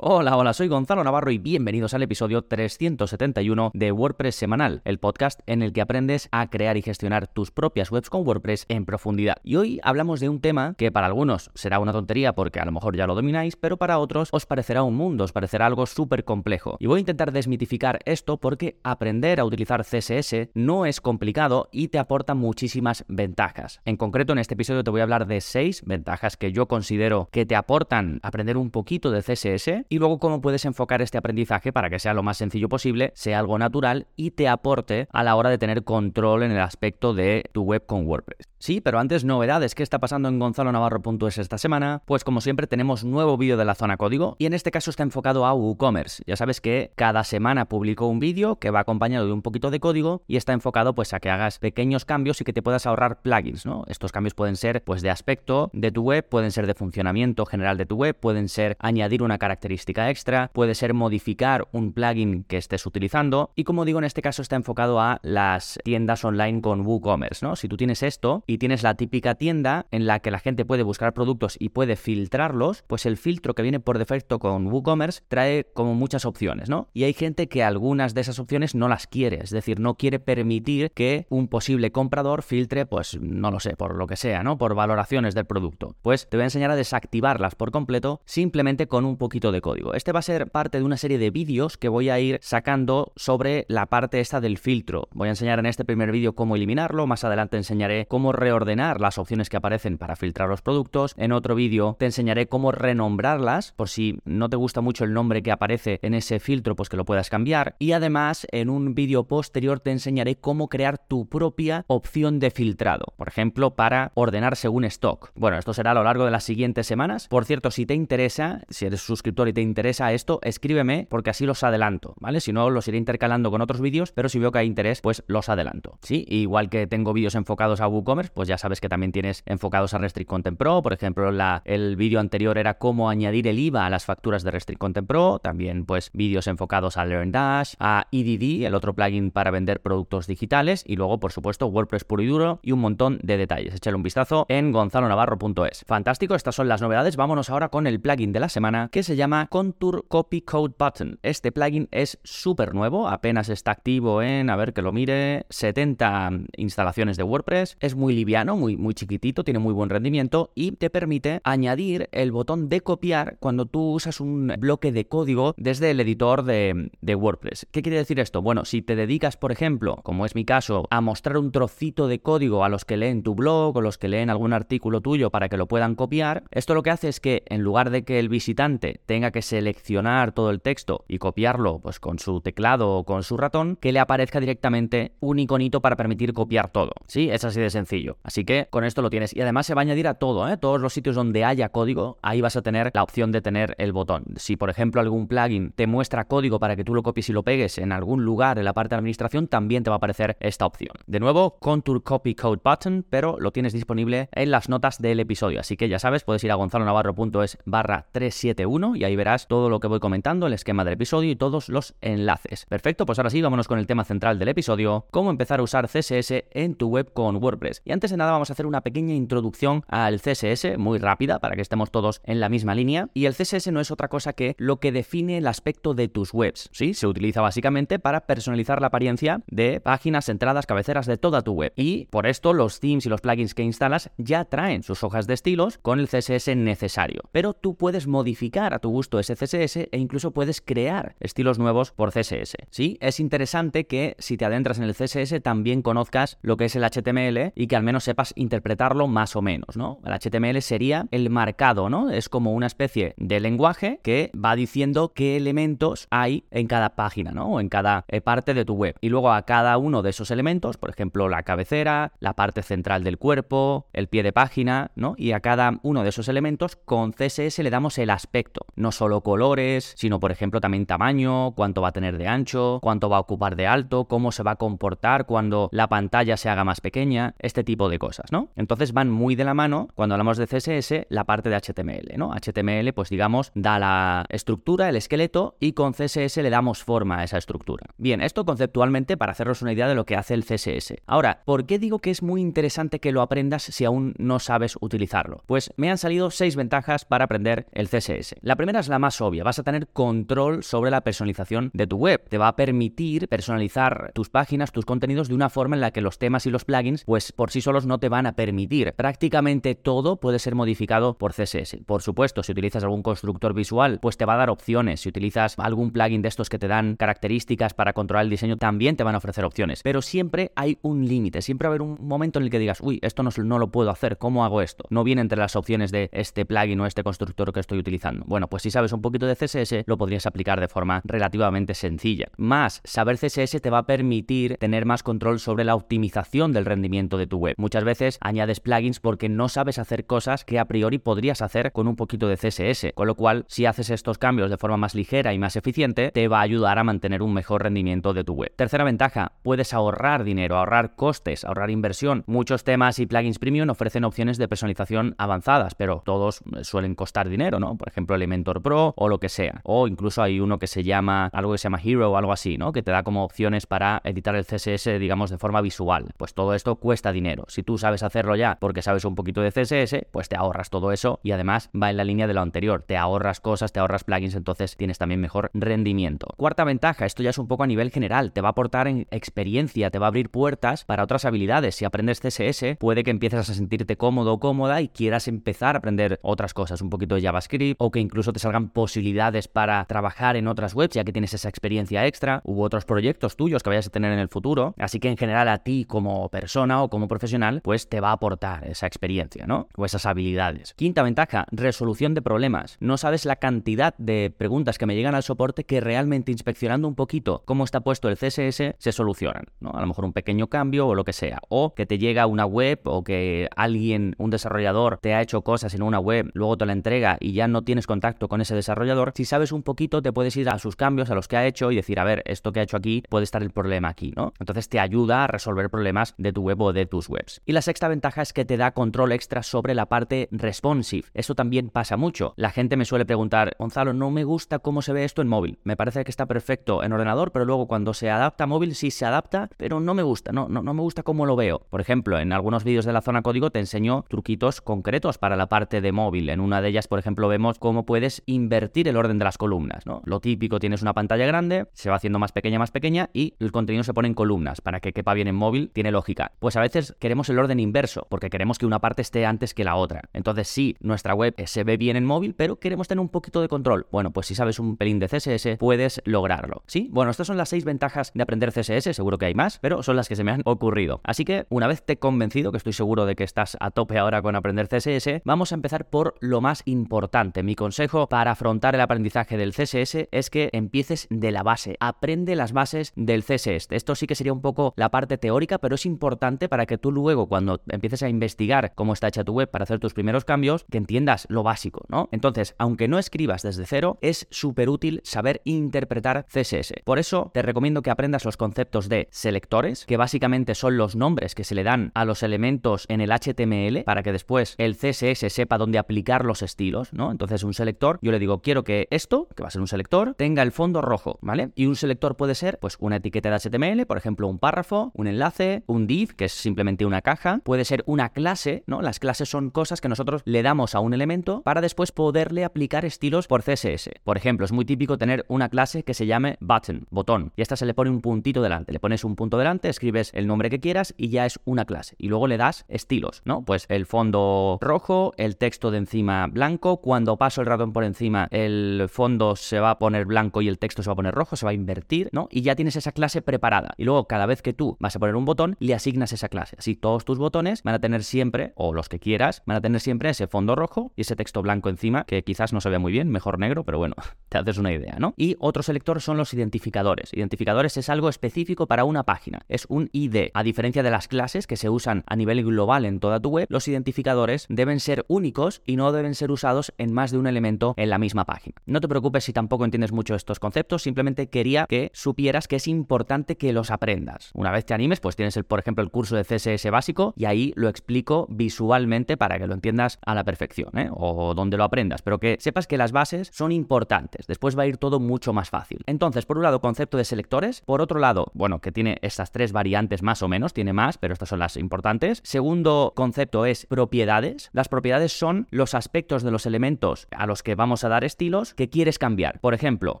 Hola, 0.00 0.36
hola, 0.36 0.52
soy 0.52 0.68
Gonzalo 0.68 1.02
Navarro 1.02 1.32
y 1.32 1.38
bienvenidos 1.38 1.92
al 1.92 2.04
episodio 2.04 2.42
371 2.42 3.72
de 3.74 3.90
WordPress 3.90 4.36
Semanal, 4.36 4.80
el 4.84 5.00
podcast 5.00 5.40
en 5.46 5.60
el 5.60 5.72
que 5.72 5.80
aprendes 5.80 6.28
a 6.30 6.48
crear 6.50 6.76
y 6.76 6.82
gestionar 6.82 7.26
tus 7.26 7.50
propias 7.50 7.90
webs 7.90 8.08
con 8.08 8.24
WordPress 8.24 8.64
en 8.68 8.84
profundidad. 8.84 9.38
Y 9.42 9.56
hoy 9.56 9.80
hablamos 9.82 10.20
de 10.20 10.28
un 10.28 10.40
tema 10.40 10.74
que 10.78 10.92
para 10.92 11.08
algunos 11.08 11.50
será 11.56 11.80
una 11.80 11.90
tontería 11.90 12.32
porque 12.32 12.60
a 12.60 12.64
lo 12.64 12.70
mejor 12.70 12.96
ya 12.96 13.08
lo 13.08 13.16
domináis, 13.16 13.56
pero 13.56 13.76
para 13.76 13.98
otros 13.98 14.28
os 14.30 14.46
parecerá 14.46 14.84
un 14.84 14.94
mundo, 14.94 15.24
os 15.24 15.32
parecerá 15.32 15.66
algo 15.66 15.84
súper 15.84 16.22
complejo. 16.22 16.76
Y 16.78 16.86
voy 16.86 16.98
a 16.98 17.00
intentar 17.00 17.32
desmitificar 17.32 17.98
esto 18.04 18.36
porque 18.36 18.78
aprender 18.84 19.40
a 19.40 19.44
utilizar 19.44 19.84
CSS 19.84 20.50
no 20.54 20.86
es 20.86 21.00
complicado 21.00 21.70
y 21.72 21.88
te 21.88 21.98
aporta 21.98 22.36
muchísimas 22.36 23.04
ventajas. 23.08 23.80
En 23.84 23.96
concreto, 23.96 24.32
en 24.32 24.38
este 24.38 24.54
episodio 24.54 24.84
te 24.84 24.92
voy 24.92 25.00
a 25.00 25.04
hablar 25.04 25.26
de 25.26 25.40
6 25.40 25.82
ventajas 25.86 26.36
que 26.36 26.52
yo 26.52 26.68
considero 26.68 27.28
que 27.32 27.46
te 27.46 27.56
aportan 27.56 28.20
aprender 28.22 28.58
un 28.58 28.70
poquito 28.70 29.10
de 29.10 29.22
CSS 29.22 29.87
y 29.88 29.98
luego 29.98 30.18
cómo 30.18 30.40
puedes 30.40 30.64
enfocar 30.64 31.02
este 31.02 31.18
aprendizaje 31.18 31.72
para 31.72 31.90
que 31.90 31.98
sea 31.98 32.14
lo 32.14 32.22
más 32.22 32.38
sencillo 32.38 32.68
posible, 32.68 33.12
sea 33.14 33.38
algo 33.38 33.58
natural 33.58 34.06
y 34.16 34.32
te 34.32 34.48
aporte 34.48 35.08
a 35.12 35.22
la 35.24 35.36
hora 35.36 35.50
de 35.50 35.58
tener 35.58 35.84
control 35.84 36.42
en 36.42 36.52
el 36.52 36.60
aspecto 36.60 37.14
de 37.14 37.44
tu 37.52 37.62
web 37.62 37.84
con 37.86 38.06
WordPress. 38.06 38.48
Sí, 38.60 38.80
pero 38.80 38.98
antes 38.98 39.24
novedades, 39.24 39.76
¿qué 39.76 39.84
está 39.84 40.00
pasando 40.00 40.28
en 40.28 40.40
gonzalonavarro.es 40.40 41.38
esta 41.38 41.58
semana? 41.58 42.02
Pues 42.06 42.24
como 42.24 42.40
siempre 42.40 42.66
tenemos 42.66 43.04
nuevo 43.04 43.36
vídeo 43.36 43.56
de 43.56 43.64
la 43.64 43.76
zona 43.76 43.96
código 43.96 44.34
y 44.36 44.46
en 44.46 44.52
este 44.52 44.72
caso 44.72 44.90
está 44.90 45.04
enfocado 45.04 45.46
a 45.46 45.54
WooCommerce. 45.54 46.24
Ya 46.26 46.34
sabes 46.34 46.60
que 46.60 46.90
cada 46.96 47.22
semana 47.22 47.66
publico 47.66 48.08
un 48.08 48.18
vídeo 48.18 48.56
que 48.56 48.70
va 48.70 48.80
acompañado 48.80 49.26
de 49.26 49.32
un 49.32 49.42
poquito 49.42 49.70
de 49.70 49.78
código 49.78 50.22
y 50.26 50.36
está 50.36 50.54
enfocado 50.54 50.92
pues 50.96 51.14
a 51.14 51.20
que 51.20 51.30
hagas 51.30 51.60
pequeños 51.60 52.04
cambios 52.04 52.40
y 52.40 52.44
que 52.44 52.52
te 52.52 52.60
puedas 52.60 52.84
ahorrar 52.86 53.22
plugins, 53.22 53.64
¿no? 53.64 53.84
Estos 53.86 54.10
cambios 54.10 54.34
pueden 54.34 54.56
ser 54.56 54.82
pues 54.82 55.02
de 55.02 55.10
aspecto 55.10 55.70
de 55.72 55.92
tu 55.92 56.02
web, 56.02 56.28
pueden 56.28 56.50
ser 56.50 56.66
de 56.66 56.74
funcionamiento 56.74 57.46
general 57.46 57.78
de 57.78 57.86
tu 57.86 57.94
web, 57.94 58.16
pueden 58.18 58.48
ser 58.48 58.76
añadir 58.80 59.22
una 59.22 59.38
característica 59.38 60.10
extra, 60.10 60.50
puede 60.52 60.74
ser 60.74 60.94
modificar 60.94 61.68
un 61.70 61.92
plugin 61.92 62.42
que 62.42 62.56
estés 62.56 62.84
utilizando 62.86 63.52
y 63.54 63.62
como 63.62 63.84
digo 63.84 64.00
en 64.00 64.04
este 64.04 64.20
caso 64.20 64.42
está 64.42 64.56
enfocado 64.56 65.00
a 65.00 65.20
las 65.22 65.78
tiendas 65.84 66.24
online 66.24 66.60
con 66.60 66.84
WooCommerce, 66.84 67.46
¿no? 67.46 67.54
Si 67.54 67.68
tú 67.68 67.76
tienes 67.76 68.02
esto 68.02 68.42
y 68.48 68.58
tienes 68.58 68.82
la 68.82 68.94
típica 68.94 69.36
tienda 69.36 69.86
en 69.92 70.06
la 70.06 70.18
que 70.18 70.32
la 70.32 70.40
gente 70.40 70.64
puede 70.64 70.82
buscar 70.82 71.12
productos 71.12 71.56
y 71.60 71.68
puede 71.68 71.94
filtrarlos, 71.94 72.82
pues 72.88 73.06
el 73.06 73.18
filtro 73.18 73.54
que 73.54 73.62
viene 73.62 73.78
por 73.78 73.98
defecto 73.98 74.38
con 74.38 74.66
WooCommerce 74.66 75.22
trae 75.28 75.66
como 75.74 75.94
muchas 75.94 76.24
opciones, 76.24 76.68
¿no? 76.68 76.88
Y 76.94 77.04
hay 77.04 77.12
gente 77.12 77.48
que 77.48 77.62
algunas 77.62 78.14
de 78.14 78.22
esas 78.22 78.38
opciones 78.38 78.74
no 78.74 78.88
las 78.88 79.06
quiere, 79.06 79.40
es 79.42 79.50
decir, 79.50 79.78
no 79.78 79.94
quiere 79.94 80.18
permitir 80.18 80.90
que 80.92 81.26
un 81.28 81.48
posible 81.48 81.92
comprador 81.92 82.42
filtre, 82.42 82.86
pues 82.86 83.20
no 83.20 83.50
lo 83.50 83.60
sé, 83.60 83.76
por 83.76 83.94
lo 83.94 84.06
que 84.06 84.16
sea, 84.16 84.42
¿no? 84.42 84.56
Por 84.56 84.74
valoraciones 84.74 85.34
del 85.34 85.44
producto. 85.44 85.94
Pues 86.00 86.26
te 86.28 86.38
voy 86.38 86.42
a 86.42 86.46
enseñar 86.46 86.70
a 86.70 86.76
desactivarlas 86.76 87.54
por 87.54 87.70
completo 87.70 88.22
simplemente 88.24 88.88
con 88.88 89.04
un 89.04 89.18
poquito 89.18 89.52
de 89.52 89.60
código. 89.60 89.92
Este 89.92 90.12
va 90.12 90.20
a 90.20 90.22
ser 90.22 90.50
parte 90.50 90.78
de 90.78 90.84
una 90.84 90.96
serie 90.96 91.18
de 91.18 91.30
vídeos 91.30 91.76
que 91.76 91.90
voy 91.90 92.08
a 92.08 92.18
ir 92.18 92.38
sacando 92.40 93.12
sobre 93.14 93.66
la 93.68 93.84
parte 93.86 94.20
esta 94.20 94.40
del 94.40 94.56
filtro. 94.56 95.08
Voy 95.12 95.28
a 95.28 95.32
enseñar 95.32 95.58
en 95.58 95.66
este 95.66 95.84
primer 95.84 96.10
vídeo 96.12 96.34
cómo 96.34 96.56
eliminarlo, 96.56 97.06
más 97.06 97.24
adelante 97.24 97.58
enseñaré 97.58 98.06
cómo 98.06 98.32
reordenar 98.38 99.00
las 99.00 99.18
opciones 99.18 99.48
que 99.48 99.56
aparecen 99.56 99.98
para 99.98 100.16
filtrar 100.16 100.48
los 100.48 100.62
productos. 100.62 101.14
En 101.16 101.32
otro 101.32 101.54
vídeo 101.54 101.96
te 101.98 102.06
enseñaré 102.06 102.46
cómo 102.46 102.72
renombrarlas, 102.72 103.72
por 103.72 103.88
si 103.88 104.18
no 104.24 104.48
te 104.48 104.56
gusta 104.56 104.80
mucho 104.80 105.04
el 105.04 105.12
nombre 105.12 105.42
que 105.42 105.52
aparece 105.52 105.98
en 106.02 106.14
ese 106.14 106.40
filtro, 106.40 106.76
pues 106.76 106.88
que 106.88 106.96
lo 106.96 107.04
puedas 107.04 107.30
cambiar. 107.30 107.76
Y 107.78 107.92
además, 107.92 108.46
en 108.50 108.70
un 108.70 108.94
vídeo 108.94 109.24
posterior 109.24 109.80
te 109.80 109.90
enseñaré 109.90 110.36
cómo 110.36 110.68
crear 110.68 110.98
tu 110.98 111.28
propia 111.28 111.84
opción 111.86 112.38
de 112.38 112.50
filtrado, 112.50 113.06
por 113.16 113.28
ejemplo, 113.28 113.74
para 113.74 114.12
ordenar 114.14 114.56
según 114.56 114.84
stock. 114.84 115.30
Bueno, 115.34 115.58
esto 115.58 115.74
será 115.74 115.92
a 115.92 115.94
lo 115.94 116.04
largo 116.04 116.24
de 116.24 116.30
las 116.30 116.44
siguientes 116.44 116.86
semanas. 116.86 117.28
Por 117.28 117.44
cierto, 117.44 117.70
si 117.70 117.86
te 117.86 117.94
interesa, 117.94 118.62
si 118.68 118.86
eres 118.86 119.00
suscriptor 119.00 119.48
y 119.48 119.52
te 119.52 119.60
interesa 119.60 120.12
esto, 120.12 120.40
escríbeme 120.42 121.06
porque 121.10 121.30
así 121.30 121.46
los 121.46 121.62
adelanto, 121.62 122.14
¿vale? 122.20 122.40
Si 122.40 122.52
no, 122.52 122.70
los 122.70 122.88
iré 122.88 122.98
intercalando 122.98 123.50
con 123.50 123.60
otros 123.60 123.80
vídeos, 123.80 124.12
pero 124.12 124.28
si 124.28 124.38
veo 124.38 124.52
que 124.52 124.58
hay 124.58 124.66
interés, 124.66 125.00
pues 125.00 125.24
los 125.26 125.48
adelanto. 125.48 125.98
Sí, 126.02 126.24
igual 126.28 126.70
que 126.70 126.86
tengo 126.86 127.12
vídeos 127.12 127.34
enfocados 127.34 127.80
a 127.80 127.88
WooCommerce, 127.88 128.27
pues 128.32 128.48
ya 128.48 128.58
sabes 128.58 128.80
que 128.80 128.88
también 128.88 129.12
tienes 129.12 129.42
enfocados 129.46 129.94
a 129.94 129.98
Restrict 129.98 130.28
Content 130.28 130.58
Pro. 130.58 130.82
Por 130.82 130.92
ejemplo, 130.92 131.30
el 131.64 131.96
vídeo 131.96 132.20
anterior 132.20 132.58
era 132.58 132.74
cómo 132.74 133.10
añadir 133.10 133.46
el 133.48 133.58
IVA 133.58 133.86
a 133.86 133.90
las 133.90 134.04
facturas 134.04 134.42
de 134.42 134.50
Restrict 134.50 134.78
Content 134.78 135.06
Pro. 135.06 135.38
También, 135.38 135.84
pues, 135.84 136.10
vídeos 136.12 136.46
enfocados 136.46 136.96
a 136.96 137.04
LearnDash, 137.04 137.74
a 137.78 138.06
EDD, 138.12 138.66
el 138.66 138.74
otro 138.74 138.94
plugin 138.94 139.30
para 139.30 139.50
vender 139.50 139.80
productos 139.80 140.26
digitales. 140.26 140.84
Y 140.86 140.96
luego, 140.96 141.20
por 141.20 141.32
supuesto, 141.32 141.66
WordPress 141.66 142.04
puro 142.04 142.22
y 142.22 142.26
duro 142.26 142.60
y 142.62 142.72
un 142.72 142.80
montón 142.80 143.18
de 143.22 143.36
detalles. 143.36 143.74
Échale 143.74 143.96
un 143.96 144.02
vistazo 144.02 144.46
en 144.48 144.72
gonzalonavarro.es. 144.72 145.84
Fantástico, 145.86 146.34
estas 146.34 146.54
son 146.54 146.68
las 146.68 146.82
novedades. 146.82 147.16
Vámonos 147.16 147.50
ahora 147.50 147.68
con 147.68 147.86
el 147.86 148.00
plugin 148.00 148.32
de 148.32 148.40
la 148.40 148.48
semana 148.48 148.88
que 148.90 149.02
se 149.02 149.16
llama 149.16 149.46
Contour 149.48 150.06
Copy 150.08 150.42
Code 150.42 150.74
Button. 150.78 151.18
Este 151.22 151.52
plugin 151.52 151.88
es 151.90 152.18
súper 152.24 152.74
nuevo, 152.74 153.08
apenas 153.08 153.48
está 153.48 153.70
activo 153.70 154.22
en, 154.22 154.50
a 154.50 154.56
ver 154.56 154.72
que 154.72 154.82
lo 154.82 154.92
mire, 154.92 155.46
70 155.50 156.30
instalaciones 156.56 157.16
de 157.16 157.22
WordPress. 157.22 157.76
Es 157.80 157.94
muy 157.94 158.14
liviano, 158.18 158.56
muy, 158.56 158.76
muy 158.76 158.94
chiquitito, 158.94 159.44
tiene 159.44 159.60
muy 159.60 159.72
buen 159.72 159.90
rendimiento 159.90 160.50
y 160.56 160.72
te 160.72 160.90
permite 160.90 161.40
añadir 161.44 162.08
el 162.10 162.32
botón 162.32 162.68
de 162.68 162.80
copiar 162.80 163.36
cuando 163.38 163.66
tú 163.66 163.92
usas 163.92 164.20
un 164.20 164.52
bloque 164.58 164.90
de 164.90 165.06
código 165.06 165.54
desde 165.56 165.92
el 165.92 166.00
editor 166.00 166.42
de, 166.42 166.90
de 167.00 167.14
WordPress. 167.14 167.68
¿Qué 167.70 167.82
quiere 167.82 167.98
decir 167.98 168.18
esto? 168.18 168.42
Bueno, 168.42 168.64
si 168.64 168.82
te 168.82 168.96
dedicas, 168.96 169.36
por 169.36 169.52
ejemplo, 169.52 170.00
como 170.02 170.26
es 170.26 170.34
mi 170.34 170.44
caso, 170.44 170.86
a 170.90 171.00
mostrar 171.00 171.38
un 171.38 171.52
trocito 171.52 172.08
de 172.08 172.20
código 172.20 172.64
a 172.64 172.68
los 172.68 172.84
que 172.84 172.96
leen 172.96 173.22
tu 173.22 173.36
blog 173.36 173.76
o 173.76 173.80
los 173.80 173.98
que 173.98 174.08
leen 174.08 174.30
algún 174.30 174.52
artículo 174.52 175.00
tuyo 175.00 175.30
para 175.30 175.48
que 175.48 175.56
lo 175.56 175.68
puedan 175.68 175.94
copiar, 175.94 176.42
esto 176.50 176.74
lo 176.74 176.82
que 176.82 176.90
hace 176.90 177.08
es 177.08 177.20
que 177.20 177.44
en 177.46 177.62
lugar 177.62 177.90
de 177.90 178.02
que 178.02 178.18
el 178.18 178.28
visitante 178.28 179.00
tenga 179.06 179.30
que 179.30 179.42
seleccionar 179.42 180.32
todo 180.32 180.50
el 180.50 180.60
texto 180.60 181.04
y 181.06 181.18
copiarlo 181.18 181.78
pues 181.78 182.00
con 182.00 182.18
su 182.18 182.40
teclado 182.40 182.90
o 182.90 183.04
con 183.04 183.22
su 183.22 183.36
ratón, 183.36 183.76
que 183.76 183.92
le 183.92 184.00
aparezca 184.00 184.40
directamente 184.40 185.12
un 185.20 185.38
iconito 185.38 185.80
para 185.80 185.96
permitir 185.96 186.32
copiar 186.32 186.70
todo. 186.70 186.92
Sí, 187.06 187.30
es 187.30 187.44
así 187.44 187.60
de 187.60 187.70
sencillo. 187.70 188.07
Así 188.22 188.44
que 188.44 188.68
con 188.70 188.84
esto 188.84 189.02
lo 189.02 189.10
tienes. 189.10 189.34
Y 189.34 189.40
además 189.40 189.66
se 189.66 189.74
va 189.74 189.82
a 189.82 189.82
añadir 189.82 190.08
a 190.08 190.14
todo, 190.14 190.48
¿eh? 190.48 190.56
Todos 190.56 190.80
los 190.80 190.92
sitios 190.92 191.16
donde 191.16 191.44
haya 191.44 191.68
código, 191.68 192.18
ahí 192.22 192.40
vas 192.40 192.56
a 192.56 192.62
tener 192.62 192.90
la 192.94 193.02
opción 193.02 193.32
de 193.32 193.40
tener 193.40 193.74
el 193.78 193.92
botón. 193.92 194.24
Si 194.36 194.56
por 194.56 194.70
ejemplo 194.70 195.00
algún 195.00 195.28
plugin 195.28 195.72
te 195.72 195.86
muestra 195.86 196.24
código 196.24 196.58
para 196.58 196.76
que 196.76 196.84
tú 196.84 196.94
lo 196.94 197.02
copies 197.02 197.28
y 197.28 197.32
lo 197.32 197.42
pegues 197.42 197.78
en 197.78 197.92
algún 197.92 198.24
lugar 198.24 198.58
en 198.58 198.64
la 198.64 198.72
parte 198.72 198.94
de 198.94 198.98
administración, 198.98 199.48
también 199.48 199.82
te 199.82 199.90
va 199.90 199.96
a 199.96 199.98
aparecer 199.98 200.36
esta 200.40 200.66
opción. 200.66 200.92
De 201.06 201.20
nuevo, 201.20 201.58
Contour 201.58 202.02
Copy 202.02 202.34
Code 202.34 202.60
Button, 202.64 203.04
pero 203.08 203.36
lo 203.38 203.52
tienes 203.52 203.72
disponible 203.72 204.28
en 204.32 204.50
las 204.50 204.68
notas 204.68 205.00
del 205.00 205.20
episodio. 205.20 205.60
Así 205.60 205.76
que 205.76 205.88
ya 205.88 205.98
sabes, 205.98 206.24
puedes 206.24 206.42
ir 206.44 206.52
a 206.52 206.56
gonzalonavarro.es 206.56 207.58
barra 207.64 208.06
371 208.12 208.96
y 208.96 209.04
ahí 209.04 209.16
verás 209.16 209.48
todo 209.48 209.68
lo 209.70 209.80
que 209.80 209.88
voy 209.88 210.00
comentando, 210.00 210.46
el 210.46 210.52
esquema 210.52 210.84
del 210.84 210.94
episodio 210.94 211.30
y 211.30 211.36
todos 211.36 211.68
los 211.68 211.94
enlaces. 212.00 212.66
Perfecto, 212.66 213.06
pues 213.06 213.18
ahora 213.18 213.30
sí, 213.30 213.42
vámonos 213.42 213.68
con 213.68 213.78
el 213.78 213.86
tema 213.86 214.04
central 214.04 214.38
del 214.38 214.48
episodio, 214.48 215.06
cómo 215.10 215.30
empezar 215.30 215.60
a 215.60 215.62
usar 215.62 215.88
CSS 215.88 216.44
en 216.50 216.74
tu 216.74 216.88
web 216.88 217.12
con 217.12 217.36
WordPress. 217.36 217.82
Y 217.84 217.92
antes 217.98 218.12
de 218.12 218.16
nada 218.16 218.30
vamos 218.30 218.48
a 218.48 218.52
hacer 218.52 218.66
una 218.66 218.82
pequeña 218.82 219.12
introducción 219.12 219.82
al 219.88 220.20
CSS, 220.20 220.78
muy 220.78 221.00
rápida, 221.00 221.40
para 221.40 221.56
que 221.56 221.62
estemos 221.62 221.90
todos 221.90 222.20
en 222.22 222.38
la 222.38 222.48
misma 222.48 222.76
línea. 222.76 223.08
Y 223.12 223.24
el 223.24 223.34
CSS 223.34 223.72
no 223.72 223.80
es 223.80 223.90
otra 223.90 224.06
cosa 224.06 224.34
que 224.34 224.54
lo 224.56 224.78
que 224.78 224.92
define 224.92 225.38
el 225.38 225.48
aspecto 225.48 225.94
de 225.94 226.06
tus 226.06 226.32
webs, 226.32 226.70
¿sí? 226.70 226.94
Se 226.94 227.08
utiliza 227.08 227.40
básicamente 227.40 227.98
para 227.98 228.20
personalizar 228.20 228.80
la 228.80 228.86
apariencia 228.86 229.42
de 229.48 229.80
páginas, 229.80 230.28
entradas, 230.28 230.64
cabeceras 230.64 231.06
de 231.06 231.16
toda 231.16 231.42
tu 231.42 231.54
web. 231.54 231.72
Y 231.74 232.04
por 232.06 232.28
esto 232.28 232.52
los 232.52 232.78
themes 232.78 233.04
y 233.04 233.08
los 233.08 233.20
plugins 233.20 233.54
que 233.54 233.64
instalas 233.64 234.12
ya 234.16 234.44
traen 234.44 234.84
sus 234.84 235.02
hojas 235.02 235.26
de 235.26 235.34
estilos 235.34 235.78
con 235.78 235.98
el 235.98 236.06
CSS 236.06 236.54
necesario. 236.54 237.22
Pero 237.32 237.52
tú 237.52 237.74
puedes 237.74 238.06
modificar 238.06 238.74
a 238.74 238.78
tu 238.78 238.90
gusto 238.90 239.18
ese 239.18 239.34
CSS 239.34 239.88
e 239.90 239.98
incluso 239.98 240.30
puedes 240.30 240.60
crear 240.60 241.16
estilos 241.18 241.58
nuevos 241.58 241.90
por 241.90 242.12
CSS. 242.12 242.58
Sí, 242.70 242.96
es 243.00 243.18
interesante 243.18 243.88
que 243.88 244.14
si 244.20 244.36
te 244.36 244.44
adentras 244.44 244.78
en 244.78 244.84
el 244.84 244.94
CSS 244.94 245.42
también 245.42 245.82
conozcas 245.82 246.38
lo 246.42 246.56
que 246.56 246.66
es 246.66 246.76
el 246.76 246.84
HTML 246.84 247.52
y 247.56 247.66
que 247.66 247.74
al 247.74 247.87
menos 247.88 248.04
sepas 248.04 248.34
interpretarlo 248.36 249.06
más 249.08 249.34
o 249.34 249.40
menos, 249.40 249.78
¿no? 249.78 249.98
El 250.04 250.12
HTML 250.12 250.60
sería 250.60 251.06
el 251.10 251.30
marcado, 251.30 251.88
¿no? 251.88 252.10
Es 252.10 252.28
como 252.28 252.52
una 252.52 252.66
especie 252.66 253.14
de 253.16 253.40
lenguaje 253.40 253.98
que 254.02 254.30
va 254.34 254.54
diciendo 254.56 255.12
qué 255.14 255.38
elementos 255.38 256.06
hay 256.10 256.44
en 256.50 256.66
cada 256.66 256.96
página, 256.96 257.32
¿no? 257.32 257.46
O 257.46 257.60
en 257.60 257.70
cada 257.70 258.04
eh, 258.08 258.20
parte 258.20 258.52
de 258.52 258.66
tu 258.66 258.74
web. 258.74 258.94
Y 259.00 259.08
luego 259.08 259.32
a 259.32 259.40
cada 259.46 259.78
uno 259.78 260.02
de 260.02 260.10
esos 260.10 260.30
elementos, 260.30 260.76
por 260.76 260.90
ejemplo, 260.90 261.30
la 261.30 261.44
cabecera, 261.44 262.12
la 262.20 262.34
parte 262.34 262.62
central 262.62 263.04
del 263.04 263.16
cuerpo, 263.16 263.86
el 263.94 264.08
pie 264.08 264.22
de 264.22 264.34
página, 264.34 264.90
¿no? 264.94 265.14
Y 265.16 265.32
a 265.32 265.40
cada 265.40 265.80
uno 265.82 266.02
de 266.02 266.10
esos 266.10 266.28
elementos 266.28 266.76
con 266.76 267.12
CSS 267.12 267.60
le 267.60 267.70
damos 267.70 267.96
el 267.96 268.10
aspecto. 268.10 268.66
Nos 268.76 268.96
solo 268.96 269.22
colores, 269.22 269.94
sino 269.96 270.20
por 270.20 270.30
ejemplo 270.30 270.60
también 270.60 270.84
tamaño, 270.84 271.52
cuánto 271.52 271.80
va 271.80 271.88
a 271.88 271.92
tener 271.92 272.18
de 272.18 272.28
ancho, 272.28 272.80
cuánto 272.82 273.08
va 273.08 273.16
a 273.16 273.20
ocupar 273.20 273.56
de 273.56 273.66
alto, 273.66 274.04
cómo 274.04 274.30
se 274.30 274.42
va 274.42 274.50
a 274.50 274.56
comportar 274.56 275.24
cuando 275.24 275.70
la 275.72 275.88
pantalla 275.88 276.36
se 276.36 276.50
haga 276.50 276.64
más 276.64 276.82
pequeña, 276.82 277.34
este 277.38 277.64
tipo 277.68 277.90
de 277.90 277.98
cosas, 277.98 278.32
¿no? 278.32 278.48
Entonces 278.56 278.94
van 278.94 279.10
muy 279.10 279.36
de 279.36 279.44
la 279.44 279.52
mano 279.52 279.88
cuando 279.94 280.14
hablamos 280.14 280.38
de 280.38 280.46
CSS 280.46 281.06
la 281.10 281.24
parte 281.24 281.50
de 281.50 281.56
HTML, 281.60 282.16
¿no? 282.16 282.32
HTML 282.32 282.94
pues 282.94 283.10
digamos 283.10 283.52
da 283.54 283.78
la 283.78 284.24
estructura, 284.30 284.88
el 284.88 284.96
esqueleto 284.96 285.54
y 285.60 285.74
con 285.74 285.92
CSS 285.92 286.38
le 286.38 286.48
damos 286.48 286.82
forma 286.82 287.18
a 287.18 287.24
esa 287.24 287.36
estructura. 287.36 287.84
Bien, 287.98 288.22
esto 288.22 288.46
conceptualmente 288.46 289.18
para 289.18 289.32
hacernos 289.32 289.60
una 289.60 289.74
idea 289.74 289.86
de 289.86 289.94
lo 289.94 290.06
que 290.06 290.16
hace 290.16 290.32
el 290.32 290.46
CSS. 290.46 290.94
Ahora, 291.06 291.42
¿por 291.44 291.66
qué 291.66 291.78
digo 291.78 291.98
que 291.98 292.10
es 292.10 292.22
muy 292.22 292.40
interesante 292.40 293.00
que 293.00 293.12
lo 293.12 293.20
aprendas 293.20 293.64
si 293.64 293.84
aún 293.84 294.14
no 294.16 294.38
sabes 294.38 294.78
utilizarlo? 294.80 295.42
Pues 295.44 295.70
me 295.76 295.90
han 295.90 295.98
salido 295.98 296.30
seis 296.30 296.56
ventajas 296.56 297.04
para 297.04 297.26
aprender 297.26 297.66
el 297.72 297.90
CSS. 297.90 298.36
La 298.40 298.56
primera 298.56 298.80
es 298.80 298.88
la 298.88 298.98
más 298.98 299.20
obvia, 299.20 299.44
vas 299.44 299.58
a 299.58 299.62
tener 299.62 299.88
control 299.88 300.62
sobre 300.62 300.90
la 300.90 301.02
personalización 301.02 301.70
de 301.74 301.86
tu 301.86 301.98
web. 301.98 302.24
Te 302.30 302.38
va 302.38 302.48
a 302.48 302.56
permitir 302.56 303.28
personalizar 303.28 304.12
tus 304.14 304.30
páginas, 304.30 304.72
tus 304.72 304.86
contenidos 304.86 305.28
de 305.28 305.34
una 305.34 305.50
forma 305.50 305.76
en 305.76 305.82
la 305.82 305.90
que 305.90 306.00
los 306.00 306.16
temas 306.16 306.46
y 306.46 306.50
los 306.50 306.64
plugins 306.64 307.04
pues 307.04 307.30
por 307.32 307.50
sí 307.50 307.57
solos 307.60 307.86
no 307.86 307.98
te 307.98 308.08
van 308.08 308.26
a 308.26 308.32
permitir. 308.32 308.92
Prácticamente 308.94 309.74
todo 309.74 310.16
puede 310.16 310.38
ser 310.38 310.54
modificado 310.54 311.18
por 311.18 311.32
CSS. 311.32 311.78
Por 311.86 312.02
supuesto, 312.02 312.42
si 312.42 312.52
utilizas 312.52 312.84
algún 312.84 313.02
constructor 313.02 313.54
visual, 313.54 313.98
pues 314.00 314.16
te 314.16 314.24
va 314.24 314.34
a 314.34 314.38
dar 314.38 314.50
opciones. 314.50 315.00
Si 315.00 315.08
utilizas 315.08 315.54
algún 315.58 315.90
plugin 315.90 316.22
de 316.22 316.28
estos 316.28 316.48
que 316.48 316.58
te 316.58 316.68
dan 316.68 316.96
características 316.96 317.74
para 317.74 317.92
controlar 317.92 318.24
el 318.24 318.30
diseño, 318.30 318.56
también 318.56 318.96
te 318.96 319.04
van 319.04 319.14
a 319.14 319.18
ofrecer 319.18 319.44
opciones. 319.44 319.82
Pero 319.82 320.02
siempre 320.02 320.52
hay 320.56 320.78
un 320.82 321.06
límite, 321.06 321.42
siempre 321.42 321.68
va 321.68 321.72
a 321.72 321.76
haber 321.76 321.82
un 321.82 321.98
momento 322.00 322.38
en 322.38 322.44
el 322.44 322.50
que 322.50 322.58
digas, 322.58 322.80
uy, 322.80 322.98
esto 323.02 323.22
no, 323.22 323.30
no 323.44 323.58
lo 323.58 323.70
puedo 323.70 323.90
hacer, 323.90 324.18
¿cómo 324.18 324.44
hago 324.44 324.62
esto? 324.62 324.84
No 324.90 325.04
viene 325.04 325.20
entre 325.20 325.38
las 325.38 325.56
opciones 325.56 325.90
de 325.90 326.08
este 326.12 326.44
plugin 326.44 326.80
o 326.80 326.86
este 326.86 327.02
constructor 327.02 327.52
que 327.52 327.60
estoy 327.60 327.78
utilizando. 327.78 328.24
Bueno, 328.26 328.48
pues 328.48 328.62
si 328.62 328.70
sabes 328.70 328.92
un 328.92 329.02
poquito 329.02 329.26
de 329.26 329.36
CSS, 329.36 329.84
lo 329.86 329.98
podrías 329.98 330.26
aplicar 330.26 330.60
de 330.60 330.68
forma 330.68 331.00
relativamente 331.04 331.74
sencilla. 331.74 332.28
Más, 332.36 332.80
saber 332.84 333.18
CSS 333.18 333.60
te 333.60 333.70
va 333.70 333.78
a 333.78 333.86
permitir 333.86 334.56
tener 334.58 334.84
más 334.84 335.02
control 335.02 335.40
sobre 335.40 335.64
la 335.64 335.74
optimización 335.74 336.52
del 336.52 336.64
rendimiento 336.64 337.18
de 337.18 337.26
tu 337.26 337.38
web. 337.38 337.47
Muchas 337.56 337.84
veces 337.84 338.18
añades 338.20 338.60
plugins 338.60 339.00
porque 339.00 339.28
no 339.28 339.48
sabes 339.48 339.78
hacer 339.78 340.06
cosas 340.06 340.44
que 340.44 340.58
a 340.58 340.66
priori 340.66 340.98
podrías 340.98 341.42
hacer 341.42 341.72
con 341.72 341.88
un 341.88 341.96
poquito 341.96 342.28
de 342.28 342.36
CSS, 342.36 342.92
con 342.94 343.06
lo 343.06 343.14
cual 343.14 343.44
si 343.48 343.66
haces 343.66 343.90
estos 343.90 344.18
cambios 344.18 344.50
de 344.50 344.58
forma 344.58 344.76
más 344.76 344.94
ligera 344.94 345.32
y 345.32 345.38
más 345.38 345.56
eficiente, 345.56 346.10
te 346.10 346.28
va 346.28 346.38
a 346.38 346.42
ayudar 346.42 346.78
a 346.78 346.84
mantener 346.84 347.22
un 347.22 347.34
mejor 347.34 347.62
rendimiento 347.62 348.14
de 348.14 348.24
tu 348.24 348.34
web. 348.34 348.52
Tercera 348.56 348.84
ventaja, 348.84 349.32
puedes 349.42 349.74
ahorrar 349.74 350.24
dinero, 350.24 350.56
ahorrar 350.56 350.94
costes, 350.96 351.44
ahorrar 351.44 351.70
inversión. 351.70 352.24
Muchos 352.26 352.64
temas 352.64 352.98
y 352.98 353.06
plugins 353.06 353.38
premium 353.38 353.70
ofrecen 353.70 354.04
opciones 354.04 354.38
de 354.38 354.48
personalización 354.48 355.14
avanzadas, 355.18 355.74
pero 355.74 356.02
todos 356.04 356.42
suelen 356.62 356.94
costar 356.94 357.28
dinero, 357.28 357.58
¿no? 357.58 357.76
Por 357.76 357.88
ejemplo, 357.88 358.16
Elementor 358.16 358.62
Pro 358.62 358.94
o 358.96 359.08
lo 359.08 359.18
que 359.18 359.28
sea. 359.28 359.60
O 359.64 359.86
incluso 359.88 360.22
hay 360.22 360.40
uno 360.40 360.58
que 360.58 360.66
se 360.66 360.82
llama, 360.82 361.30
algo 361.32 361.52
que 361.52 361.58
se 361.58 361.64
llama 361.64 361.80
Hero 361.82 362.10
o 362.10 362.16
algo 362.16 362.32
así, 362.32 362.58
¿no? 362.58 362.72
Que 362.72 362.82
te 362.82 362.90
da 362.90 363.02
como 363.02 363.24
opciones 363.24 363.66
para 363.66 364.00
editar 364.04 364.34
el 364.34 364.44
CSS, 364.44 364.98
digamos, 364.98 365.30
de 365.30 365.38
forma 365.38 365.60
visual. 365.60 366.06
Pues 366.16 366.34
todo 366.34 366.54
esto 366.54 366.76
cuesta 366.76 367.12
dinero. 367.12 367.37
Si 367.48 367.62
tú 367.62 367.78
sabes 367.78 368.02
hacerlo 368.02 368.36
ya 368.36 368.58
porque 368.60 368.82
sabes 368.82 369.04
un 369.04 369.14
poquito 369.14 369.40
de 369.40 369.52
CSS, 369.52 370.06
pues 370.10 370.28
te 370.28 370.36
ahorras 370.36 370.70
todo 370.70 370.92
eso 370.92 371.20
y 371.22 371.32
además 371.32 371.70
va 371.80 371.90
en 371.90 371.96
la 371.96 372.04
línea 372.04 372.26
de 372.26 372.34
lo 372.34 372.40
anterior. 372.40 372.82
Te 372.86 372.96
ahorras 372.96 373.40
cosas, 373.40 373.72
te 373.72 373.80
ahorras 373.80 374.04
plugins, 374.04 374.34
entonces 374.34 374.76
tienes 374.76 374.98
también 374.98 375.20
mejor 375.20 375.50
rendimiento. 375.54 376.28
Cuarta 376.36 376.64
ventaja, 376.64 377.06
esto 377.06 377.22
ya 377.22 377.30
es 377.30 377.38
un 377.38 377.48
poco 377.48 377.62
a 377.62 377.66
nivel 377.66 377.90
general, 377.90 378.32
te 378.32 378.40
va 378.40 378.48
a 378.48 378.50
aportar 378.50 378.88
en 378.88 379.06
experiencia, 379.10 379.90
te 379.90 379.98
va 379.98 380.06
a 380.06 380.08
abrir 380.08 380.30
puertas 380.30 380.84
para 380.84 381.04
otras 381.04 381.24
habilidades. 381.24 381.74
Si 381.74 381.84
aprendes 381.84 382.20
CSS, 382.20 382.76
puede 382.78 383.04
que 383.04 383.10
empieces 383.10 383.48
a 383.48 383.54
sentirte 383.54 383.96
cómodo 383.96 384.34
o 384.34 384.40
cómoda 384.40 384.80
y 384.80 384.88
quieras 384.88 385.28
empezar 385.28 385.76
a 385.76 385.78
aprender 385.78 386.18
otras 386.22 386.54
cosas, 386.54 386.82
un 386.82 386.90
poquito 386.90 387.14
de 387.14 387.22
JavaScript 387.22 387.76
o 387.78 387.90
que 387.90 388.00
incluso 388.00 388.32
te 388.32 388.38
salgan 388.38 388.70
posibilidades 388.70 389.48
para 389.48 389.84
trabajar 389.86 390.36
en 390.36 390.48
otras 390.48 390.74
webs 390.74 390.94
ya 390.94 391.04
que 391.04 391.12
tienes 391.12 391.34
esa 391.34 391.48
experiencia 391.48 392.06
extra 392.06 392.40
u 392.44 392.62
otros 392.62 392.84
proyectos 392.84 393.36
tuyos 393.36 393.62
que 393.62 393.70
vayas 393.70 393.86
a 393.86 393.90
tener 393.90 394.12
en 394.12 394.18
el 394.18 394.28
futuro. 394.28 394.74
Así 394.78 395.00
que 395.00 395.08
en 395.08 395.16
general 395.16 395.48
a 395.48 395.58
ti 395.58 395.84
como 395.84 396.28
persona 396.28 396.82
o 396.82 396.88
como 396.88 397.08
profesional, 397.08 397.27
pues 397.62 397.88
te 397.88 398.00
va 398.00 398.10
a 398.10 398.12
aportar 398.12 398.66
esa 398.66 398.86
experiencia, 398.86 399.46
¿no? 399.46 399.68
O 399.76 399.84
esas 399.84 400.06
habilidades. 400.06 400.74
Quinta 400.74 401.02
ventaja, 401.02 401.46
resolución 401.50 402.14
de 402.14 402.22
problemas. 402.22 402.76
No 402.80 402.96
sabes 402.96 403.24
la 403.24 403.36
cantidad 403.36 403.94
de 403.98 404.32
preguntas 404.36 404.78
que 404.78 404.86
me 404.86 404.94
llegan 404.94 405.14
al 405.14 405.22
soporte 405.22 405.64
que 405.64 405.80
realmente 405.80 406.32
inspeccionando 406.32 406.88
un 406.88 406.94
poquito 406.94 407.42
cómo 407.44 407.64
está 407.64 407.80
puesto 407.80 408.08
el 408.08 408.16
CSS 408.16 408.74
se 408.78 408.92
solucionan, 408.92 409.46
¿no? 409.60 409.70
A 409.70 409.80
lo 409.80 409.86
mejor 409.86 410.04
un 410.04 410.12
pequeño 410.12 410.48
cambio 410.48 410.86
o 410.86 410.94
lo 410.94 411.04
que 411.04 411.12
sea. 411.12 411.40
O 411.48 411.74
que 411.74 411.86
te 411.86 411.98
llega 411.98 412.26
una 412.26 412.46
web 412.46 412.80
o 412.84 413.04
que 413.04 413.48
alguien, 413.56 414.14
un 414.18 414.30
desarrollador, 414.30 414.98
te 415.00 415.14
ha 415.14 415.22
hecho 415.22 415.42
cosas 415.42 415.74
en 415.74 415.82
una 415.82 415.98
web, 415.98 416.30
luego 416.34 416.56
te 416.56 416.66
la 416.66 416.72
entrega 416.72 417.16
y 417.20 417.32
ya 417.32 417.48
no 417.48 417.62
tienes 417.62 417.86
contacto 417.86 418.28
con 418.28 418.40
ese 418.40 418.54
desarrollador. 418.54 419.12
Si 419.14 419.24
sabes 419.24 419.52
un 419.52 419.62
poquito, 419.62 420.02
te 420.02 420.12
puedes 420.12 420.36
ir 420.36 420.48
a 420.48 420.58
sus 420.58 420.76
cambios, 420.76 421.10
a 421.10 421.14
los 421.14 421.28
que 421.28 421.36
ha 421.36 421.46
hecho 421.46 421.70
y 421.70 421.76
decir, 421.76 421.98
a 422.00 422.04
ver, 422.04 422.22
esto 422.26 422.52
que 422.52 422.60
ha 422.60 422.62
hecho 422.62 422.76
aquí 422.76 423.02
puede 423.08 423.24
estar 423.24 423.42
el 423.42 423.50
problema 423.50 423.88
aquí, 423.88 424.12
¿no? 424.16 424.32
Entonces 424.38 424.68
te 424.68 424.80
ayuda 424.80 425.24
a 425.24 425.26
resolver 425.26 425.70
problemas 425.70 426.14
de 426.18 426.32
tu 426.32 426.42
web 426.42 426.60
o 426.60 426.72
de 426.72 426.86
tus 426.86 427.08
webs. 427.08 427.17
Y 427.44 427.52
la 427.52 427.62
sexta 427.62 427.88
ventaja 427.88 428.22
es 428.22 428.32
que 428.32 428.44
te 428.44 428.56
da 428.56 428.72
control 428.72 429.12
extra 429.12 429.42
sobre 429.42 429.74
la 429.74 429.86
parte 429.86 430.28
responsive. 430.30 431.08
Eso 431.14 431.34
también 431.34 431.70
pasa 431.70 431.96
mucho. 431.96 432.34
La 432.36 432.50
gente 432.50 432.76
me 432.76 432.84
suele 432.84 433.06
preguntar, 433.06 433.54
Gonzalo, 433.58 433.92
no 433.92 434.10
me 434.10 434.24
gusta 434.24 434.58
cómo 434.58 434.82
se 434.82 434.92
ve 434.92 435.04
esto 435.04 435.22
en 435.22 435.28
móvil. 435.28 435.58
Me 435.64 435.76
parece 435.76 436.04
que 436.04 436.10
está 436.10 436.26
perfecto 436.26 436.82
en 436.82 436.92
ordenador, 436.92 437.32
pero 437.32 437.44
luego 437.44 437.66
cuando 437.66 437.94
se 437.94 438.10
adapta 438.10 438.44
a 438.44 438.46
móvil 438.46 438.74
sí 438.74 438.90
se 438.90 439.04
adapta, 439.04 439.48
pero 439.56 439.80
no 439.80 439.94
me 439.94 440.02
gusta, 440.02 440.32
no, 440.32 440.48
no, 440.48 440.62
no 440.62 440.74
me 440.74 440.82
gusta 440.82 441.02
cómo 441.02 441.26
lo 441.26 441.36
veo. 441.36 441.66
Por 441.70 441.80
ejemplo, 441.80 442.18
en 442.18 442.32
algunos 442.32 442.64
vídeos 442.64 442.84
de 442.84 442.92
la 442.92 443.02
zona 443.02 443.22
código 443.22 443.50
te 443.50 443.58
enseño 443.58 444.04
truquitos 444.08 444.60
concretos 444.60 445.18
para 445.18 445.36
la 445.36 445.48
parte 445.48 445.80
de 445.80 445.92
móvil. 445.92 446.30
En 446.30 446.40
una 446.40 446.60
de 446.60 446.68
ellas, 446.68 446.88
por 446.88 446.98
ejemplo, 446.98 447.28
vemos 447.28 447.58
cómo 447.58 447.86
puedes 447.86 448.22
invertir 448.26 448.88
el 448.88 448.96
orden 448.96 449.18
de 449.18 449.24
las 449.24 449.38
columnas, 449.38 449.86
¿no? 449.86 450.02
Lo 450.04 450.20
típico, 450.20 450.58
tienes 450.58 450.82
una 450.82 450.94
pantalla 450.94 451.26
grande, 451.26 451.66
se 451.72 451.90
va 451.90 451.96
haciendo 451.96 452.18
más 452.18 452.32
pequeña, 452.32 452.58
más 452.58 452.70
pequeña 452.70 453.10
y 453.12 453.34
el 453.38 453.52
contenido 453.52 453.84
se 453.84 453.94
pone 453.94 454.08
en 454.08 454.14
columnas 454.14 454.60
para 454.60 454.80
que 454.80 454.92
quepa 454.92 455.14
bien 455.14 455.28
en 455.28 455.34
móvil, 455.34 455.70
tiene 455.72 455.90
lógica. 455.90 456.32
Pues 456.38 456.56
a 456.56 456.60
veces 456.60 456.96
queremos 457.08 457.30
el 457.30 457.38
orden 457.38 457.58
inverso, 457.58 458.06
porque 458.10 458.28
queremos 458.28 458.58
que 458.58 458.66
una 458.66 458.80
parte 458.80 459.00
esté 459.00 459.24
antes 459.24 459.54
que 459.54 459.64
la 459.64 459.76
otra. 459.76 460.02
Entonces 460.12 460.46
sí, 460.46 460.76
nuestra 460.80 461.14
web 461.14 461.34
se 461.46 461.64
ve 461.64 461.78
bien 461.78 461.96
en 461.96 462.04
móvil, 462.04 462.34
pero 462.34 462.56
queremos 462.56 462.86
tener 462.86 463.00
un 463.00 463.08
poquito 463.08 463.40
de 463.40 463.48
control. 463.48 463.86
Bueno, 463.90 464.10
pues 464.10 464.26
si 464.26 464.34
sabes 464.34 464.58
un 464.58 464.76
pelín 464.76 464.98
de 464.98 465.08
CSS, 465.08 465.56
puedes 465.58 466.02
lograrlo. 466.04 466.64
¿Sí? 466.66 466.90
Bueno, 466.92 467.10
estas 467.10 467.26
son 467.26 467.38
las 467.38 467.48
seis 467.48 467.64
ventajas 467.64 468.12
de 468.12 468.22
aprender 468.22 468.52
CSS, 468.52 468.94
seguro 468.94 469.16
que 469.16 469.24
hay 469.24 469.32
más, 469.32 469.58
pero 469.58 469.82
son 469.82 469.96
las 469.96 470.06
que 470.06 470.16
se 470.16 470.22
me 470.22 470.32
han 470.32 470.42
ocurrido. 470.44 471.00
Así 471.02 471.24
que 471.24 471.46
una 471.48 471.66
vez 471.66 471.82
te 471.82 471.98
convencido, 471.98 472.52
que 472.52 472.58
estoy 472.58 472.74
seguro 472.74 473.06
de 473.06 473.16
que 473.16 473.24
estás 473.24 473.56
a 473.58 473.70
tope 473.70 473.96
ahora 473.96 474.20
con 474.20 474.36
aprender 474.36 474.68
CSS, 474.68 475.22
vamos 475.24 475.52
a 475.52 475.54
empezar 475.54 475.88
por 475.88 476.14
lo 476.20 476.42
más 476.42 476.60
importante. 476.66 477.42
Mi 477.42 477.54
consejo 477.54 478.10
para 478.10 478.32
afrontar 478.32 478.74
el 478.74 478.82
aprendizaje 478.82 479.38
del 479.38 479.54
CSS 479.54 480.08
es 480.10 480.28
que 480.28 480.50
empieces 480.52 481.06
de 481.08 481.32
la 481.32 481.42
base. 481.42 481.78
Aprende 481.80 482.36
las 482.36 482.52
bases 482.52 482.92
del 482.96 483.24
CSS. 483.24 483.68
Esto 483.70 483.94
sí 483.94 484.06
que 484.06 484.14
sería 484.14 484.34
un 484.34 484.42
poco 484.42 484.74
la 484.76 484.90
parte 484.90 485.16
teórica, 485.16 485.56
pero 485.56 485.76
es 485.76 485.86
importante 485.86 486.50
para 486.50 486.66
que 486.66 486.76
tú 486.76 486.97
luego, 487.02 487.28
cuando 487.28 487.60
empieces 487.68 488.02
a 488.02 488.08
investigar 488.08 488.74
cómo 488.74 488.92
está 488.92 489.08
hecha 489.08 489.24
tu 489.24 489.32
web 489.32 489.50
para 489.50 489.64
hacer 489.64 489.78
tus 489.78 489.94
primeros 489.94 490.24
cambios, 490.24 490.64
que 490.70 490.78
entiendas 490.78 491.26
lo 491.28 491.42
básico, 491.42 491.84
¿no? 491.88 492.08
Entonces, 492.12 492.54
aunque 492.58 492.88
no 492.88 492.98
escribas 492.98 493.42
desde 493.42 493.66
cero, 493.66 493.98
es 494.00 494.26
súper 494.30 494.68
útil 494.68 495.00
saber 495.04 495.40
interpretar 495.44 496.26
CSS. 496.26 496.74
Por 496.84 496.98
eso 496.98 497.30
te 497.32 497.42
recomiendo 497.42 497.82
que 497.82 497.90
aprendas 497.90 498.24
los 498.24 498.36
conceptos 498.36 498.88
de 498.88 499.08
selectores, 499.10 499.84
que 499.86 499.96
básicamente 499.96 500.54
son 500.54 500.76
los 500.76 500.96
nombres 500.96 501.34
que 501.34 501.44
se 501.44 501.54
le 501.54 501.64
dan 501.64 501.92
a 501.94 502.04
los 502.04 502.22
elementos 502.22 502.86
en 502.88 503.00
el 503.00 503.10
HTML 503.10 503.84
para 503.84 504.02
que 504.02 504.12
después 504.12 504.54
el 504.58 504.76
CSS 504.76 505.32
sepa 505.32 505.58
dónde 505.58 505.78
aplicar 505.78 506.24
los 506.24 506.42
estilos, 506.42 506.92
¿no? 506.92 507.10
Entonces, 507.10 507.42
un 507.44 507.54
selector, 507.54 507.98
yo 508.02 508.12
le 508.12 508.18
digo, 508.18 508.42
quiero 508.42 508.64
que 508.64 508.88
esto, 508.90 509.28
que 509.34 509.42
va 509.42 509.48
a 509.48 509.50
ser 509.50 509.60
un 509.60 509.68
selector, 509.68 510.14
tenga 510.14 510.42
el 510.42 510.52
fondo 510.52 510.82
rojo, 510.82 511.18
¿vale? 511.22 511.50
Y 511.54 511.66
un 511.66 511.76
selector 511.76 512.16
puede 512.16 512.34
ser, 512.34 512.58
pues, 512.58 512.76
una 512.80 512.96
etiqueta 512.96 513.30
de 513.30 513.38
HTML, 513.38 513.86
por 513.86 513.96
ejemplo, 513.96 514.28
un 514.28 514.38
párrafo, 514.38 514.90
un 514.94 515.06
enlace, 515.06 515.62
un 515.66 515.86
div, 515.86 516.14
que 516.14 516.26
es 516.26 516.32
simplemente 516.32 516.77
una 516.86 517.02
caja, 517.02 517.40
puede 517.44 517.64
ser 517.64 517.82
una 517.86 518.10
clase, 518.10 518.62
¿no? 518.66 518.82
Las 518.82 518.98
clases 518.98 519.28
son 519.28 519.50
cosas 519.50 519.80
que 519.80 519.88
nosotros 519.88 520.22
le 520.24 520.42
damos 520.42 520.74
a 520.74 520.80
un 520.80 520.94
elemento 520.94 521.42
para 521.42 521.60
después 521.60 521.92
poderle 521.92 522.44
aplicar 522.44 522.84
estilos 522.84 523.26
por 523.26 523.42
CSS. 523.42 523.90
Por 524.04 524.16
ejemplo, 524.16 524.44
es 524.44 524.52
muy 524.52 524.64
típico 524.64 524.98
tener 524.98 525.24
una 525.28 525.48
clase 525.48 525.82
que 525.82 525.94
se 525.94 526.06
llame 526.06 526.36
button, 526.40 526.86
botón, 526.90 527.32
y 527.36 527.40
a 527.40 527.42
esta 527.42 527.56
se 527.56 527.66
le 527.66 527.74
pone 527.74 527.90
un 527.90 528.00
puntito 528.00 528.42
delante. 528.42 528.72
Le 528.72 528.80
pones 528.80 529.04
un 529.04 529.16
punto 529.16 529.38
delante, 529.38 529.68
escribes 529.68 530.10
el 530.14 530.26
nombre 530.26 530.50
que 530.50 530.60
quieras 530.60 530.94
y 530.96 531.08
ya 531.08 531.26
es 531.26 531.38
una 531.44 531.64
clase. 531.64 531.94
Y 531.98 532.08
luego 532.08 532.26
le 532.26 532.36
das 532.36 532.64
estilos, 532.68 533.22
¿no? 533.24 533.44
Pues 533.44 533.66
el 533.68 533.86
fondo 533.86 534.58
rojo, 534.60 535.12
el 535.16 535.36
texto 535.36 535.70
de 535.70 535.78
encima 535.78 536.26
blanco, 536.26 536.78
cuando 536.78 537.16
paso 537.16 537.40
el 537.40 537.46
ratón 537.46 537.72
por 537.72 537.84
encima, 537.84 538.28
el 538.30 538.86
fondo 538.88 539.36
se 539.36 539.60
va 539.60 539.70
a 539.70 539.78
poner 539.78 540.04
blanco 540.04 540.42
y 540.42 540.48
el 540.48 540.58
texto 540.58 540.82
se 540.82 540.90
va 540.90 540.92
a 540.92 540.96
poner 540.96 541.14
rojo, 541.14 541.36
se 541.36 541.46
va 541.46 541.50
a 541.50 541.54
invertir, 541.54 542.08
¿no? 542.12 542.28
Y 542.30 542.42
ya 542.42 542.54
tienes 542.54 542.76
esa 542.76 542.92
clase 542.92 543.22
preparada. 543.22 543.74
Y 543.76 543.84
luego 543.84 544.06
cada 544.06 544.26
vez 544.26 544.42
que 544.42 544.52
tú 544.52 544.76
vas 544.80 544.96
a 544.96 544.98
poner 544.98 545.16
un 545.16 545.24
botón, 545.24 545.56
le 545.58 545.74
asignas 545.74 546.12
esa 546.12 546.28
clase. 546.28 546.56
Todos 546.76 547.04
tus 547.04 547.18
botones 547.18 547.62
van 547.62 547.74
a 547.74 547.78
tener 547.80 548.04
siempre, 548.04 548.52
o 548.56 548.72
los 548.72 548.88
que 548.88 548.98
quieras, 548.98 549.42
van 549.46 549.56
a 549.56 549.60
tener 549.60 549.80
siempre 549.80 550.10
ese 550.10 550.26
fondo 550.26 550.54
rojo 550.54 550.92
y 550.96 551.02
ese 551.02 551.16
texto 551.16 551.42
blanco 551.42 551.68
encima, 551.68 552.04
que 552.04 552.22
quizás 552.24 552.52
no 552.52 552.60
se 552.60 552.70
vea 552.70 552.78
muy 552.78 552.92
bien, 552.92 553.08
mejor 553.08 553.38
negro, 553.38 553.64
pero 553.64 553.78
bueno, 553.78 553.94
te 554.28 554.38
haces 554.38 554.58
una 554.58 554.72
idea, 554.72 554.96
¿no? 554.98 555.14
Y 555.16 555.36
otro 555.38 555.62
selector 555.62 556.00
son 556.00 556.16
los 556.16 556.32
identificadores. 556.34 557.12
Identificadores 557.12 557.76
es 557.76 557.88
algo 557.88 558.08
específico 558.08 558.66
para 558.66 558.84
una 558.84 559.04
página, 559.04 559.40
es 559.48 559.66
un 559.68 559.88
ID. 559.92 560.30
A 560.34 560.42
diferencia 560.42 560.82
de 560.82 560.90
las 560.90 561.08
clases 561.08 561.46
que 561.46 561.56
se 561.56 561.70
usan 561.70 562.04
a 562.06 562.16
nivel 562.16 562.44
global 562.44 562.84
en 562.84 563.00
toda 563.00 563.20
tu 563.20 563.30
web, 563.30 563.46
los 563.50 563.66
identificadores 563.68 564.46
deben 564.48 564.80
ser 564.80 565.04
únicos 565.08 565.62
y 565.64 565.76
no 565.76 565.92
deben 565.92 566.14
ser 566.14 566.30
usados 566.30 566.72
en 566.78 566.92
más 566.92 567.10
de 567.10 567.18
un 567.18 567.26
elemento 567.26 567.74
en 567.76 567.90
la 567.90 567.98
misma 567.98 568.24
página. 568.24 568.54
No 568.66 568.80
te 568.80 568.88
preocupes 568.88 569.24
si 569.24 569.32
tampoco 569.32 569.64
entiendes 569.64 569.92
mucho 569.92 570.14
estos 570.14 570.38
conceptos, 570.38 570.82
simplemente 570.82 571.28
quería 571.28 571.66
que 571.68 571.90
supieras 571.94 572.48
que 572.48 572.56
es 572.56 572.68
importante 572.68 573.36
que 573.36 573.52
los 573.52 573.70
aprendas. 573.70 574.30
Una 574.34 574.50
vez 574.50 574.64
te 574.66 574.74
animes, 574.74 575.00
pues 575.00 575.16
tienes, 575.16 575.36
el, 575.36 575.44
por 575.44 575.58
ejemplo, 575.58 575.82
el 575.82 575.90
curso 575.90 576.16
de 576.16 576.24
CSS 576.58 576.70
básico 576.70 577.14
y 577.16 577.24
ahí 577.24 577.52
lo 577.56 577.68
explico 577.68 578.26
visualmente 578.30 579.16
para 579.16 579.38
que 579.38 579.46
lo 579.46 579.54
entiendas 579.54 579.98
a 580.04 580.14
la 580.14 580.24
perfección, 580.24 580.76
¿eh? 580.78 580.88
o 580.92 581.34
donde 581.34 581.56
lo 581.56 581.64
aprendas, 581.64 582.02
pero 582.02 582.18
que 582.18 582.36
sepas 582.40 582.66
que 582.66 582.76
las 582.76 582.92
bases 582.92 583.30
son 583.32 583.52
importantes. 583.52 584.26
Después 584.26 584.58
va 584.58 584.64
a 584.64 584.66
ir 584.66 584.76
todo 584.76 585.00
mucho 585.00 585.32
más 585.32 585.50
fácil. 585.50 585.82
Entonces, 585.86 586.26
por 586.26 586.36
un 586.36 586.42
lado, 586.42 586.60
concepto 586.60 586.96
de 586.96 587.04
selectores. 587.04 587.62
Por 587.62 587.80
otro 587.80 587.98
lado, 587.98 588.30
bueno, 588.34 588.60
que 588.60 588.72
tiene 588.72 588.98
estas 589.02 589.30
tres 589.30 589.52
variantes 589.52 590.02
más 590.02 590.22
o 590.22 590.28
menos, 590.28 590.52
tiene 590.52 590.72
más, 590.72 590.98
pero 590.98 591.12
estas 591.12 591.28
son 591.28 591.38
las 591.38 591.56
importantes. 591.56 592.20
Segundo 592.24 592.92
concepto 592.94 593.46
es 593.46 593.66
propiedades. 593.66 594.50
Las 594.52 594.68
propiedades 594.68 595.12
son 595.12 595.46
los 595.50 595.74
aspectos 595.74 596.22
de 596.22 596.30
los 596.30 596.46
elementos 596.46 597.08
a 597.10 597.26
los 597.26 597.42
que 597.42 597.54
vamos 597.54 597.84
a 597.84 597.88
dar 597.88 598.04
estilos 598.04 598.54
que 598.54 598.68
quieres 598.68 598.98
cambiar. 598.98 599.40
Por 599.40 599.54
ejemplo, 599.54 600.00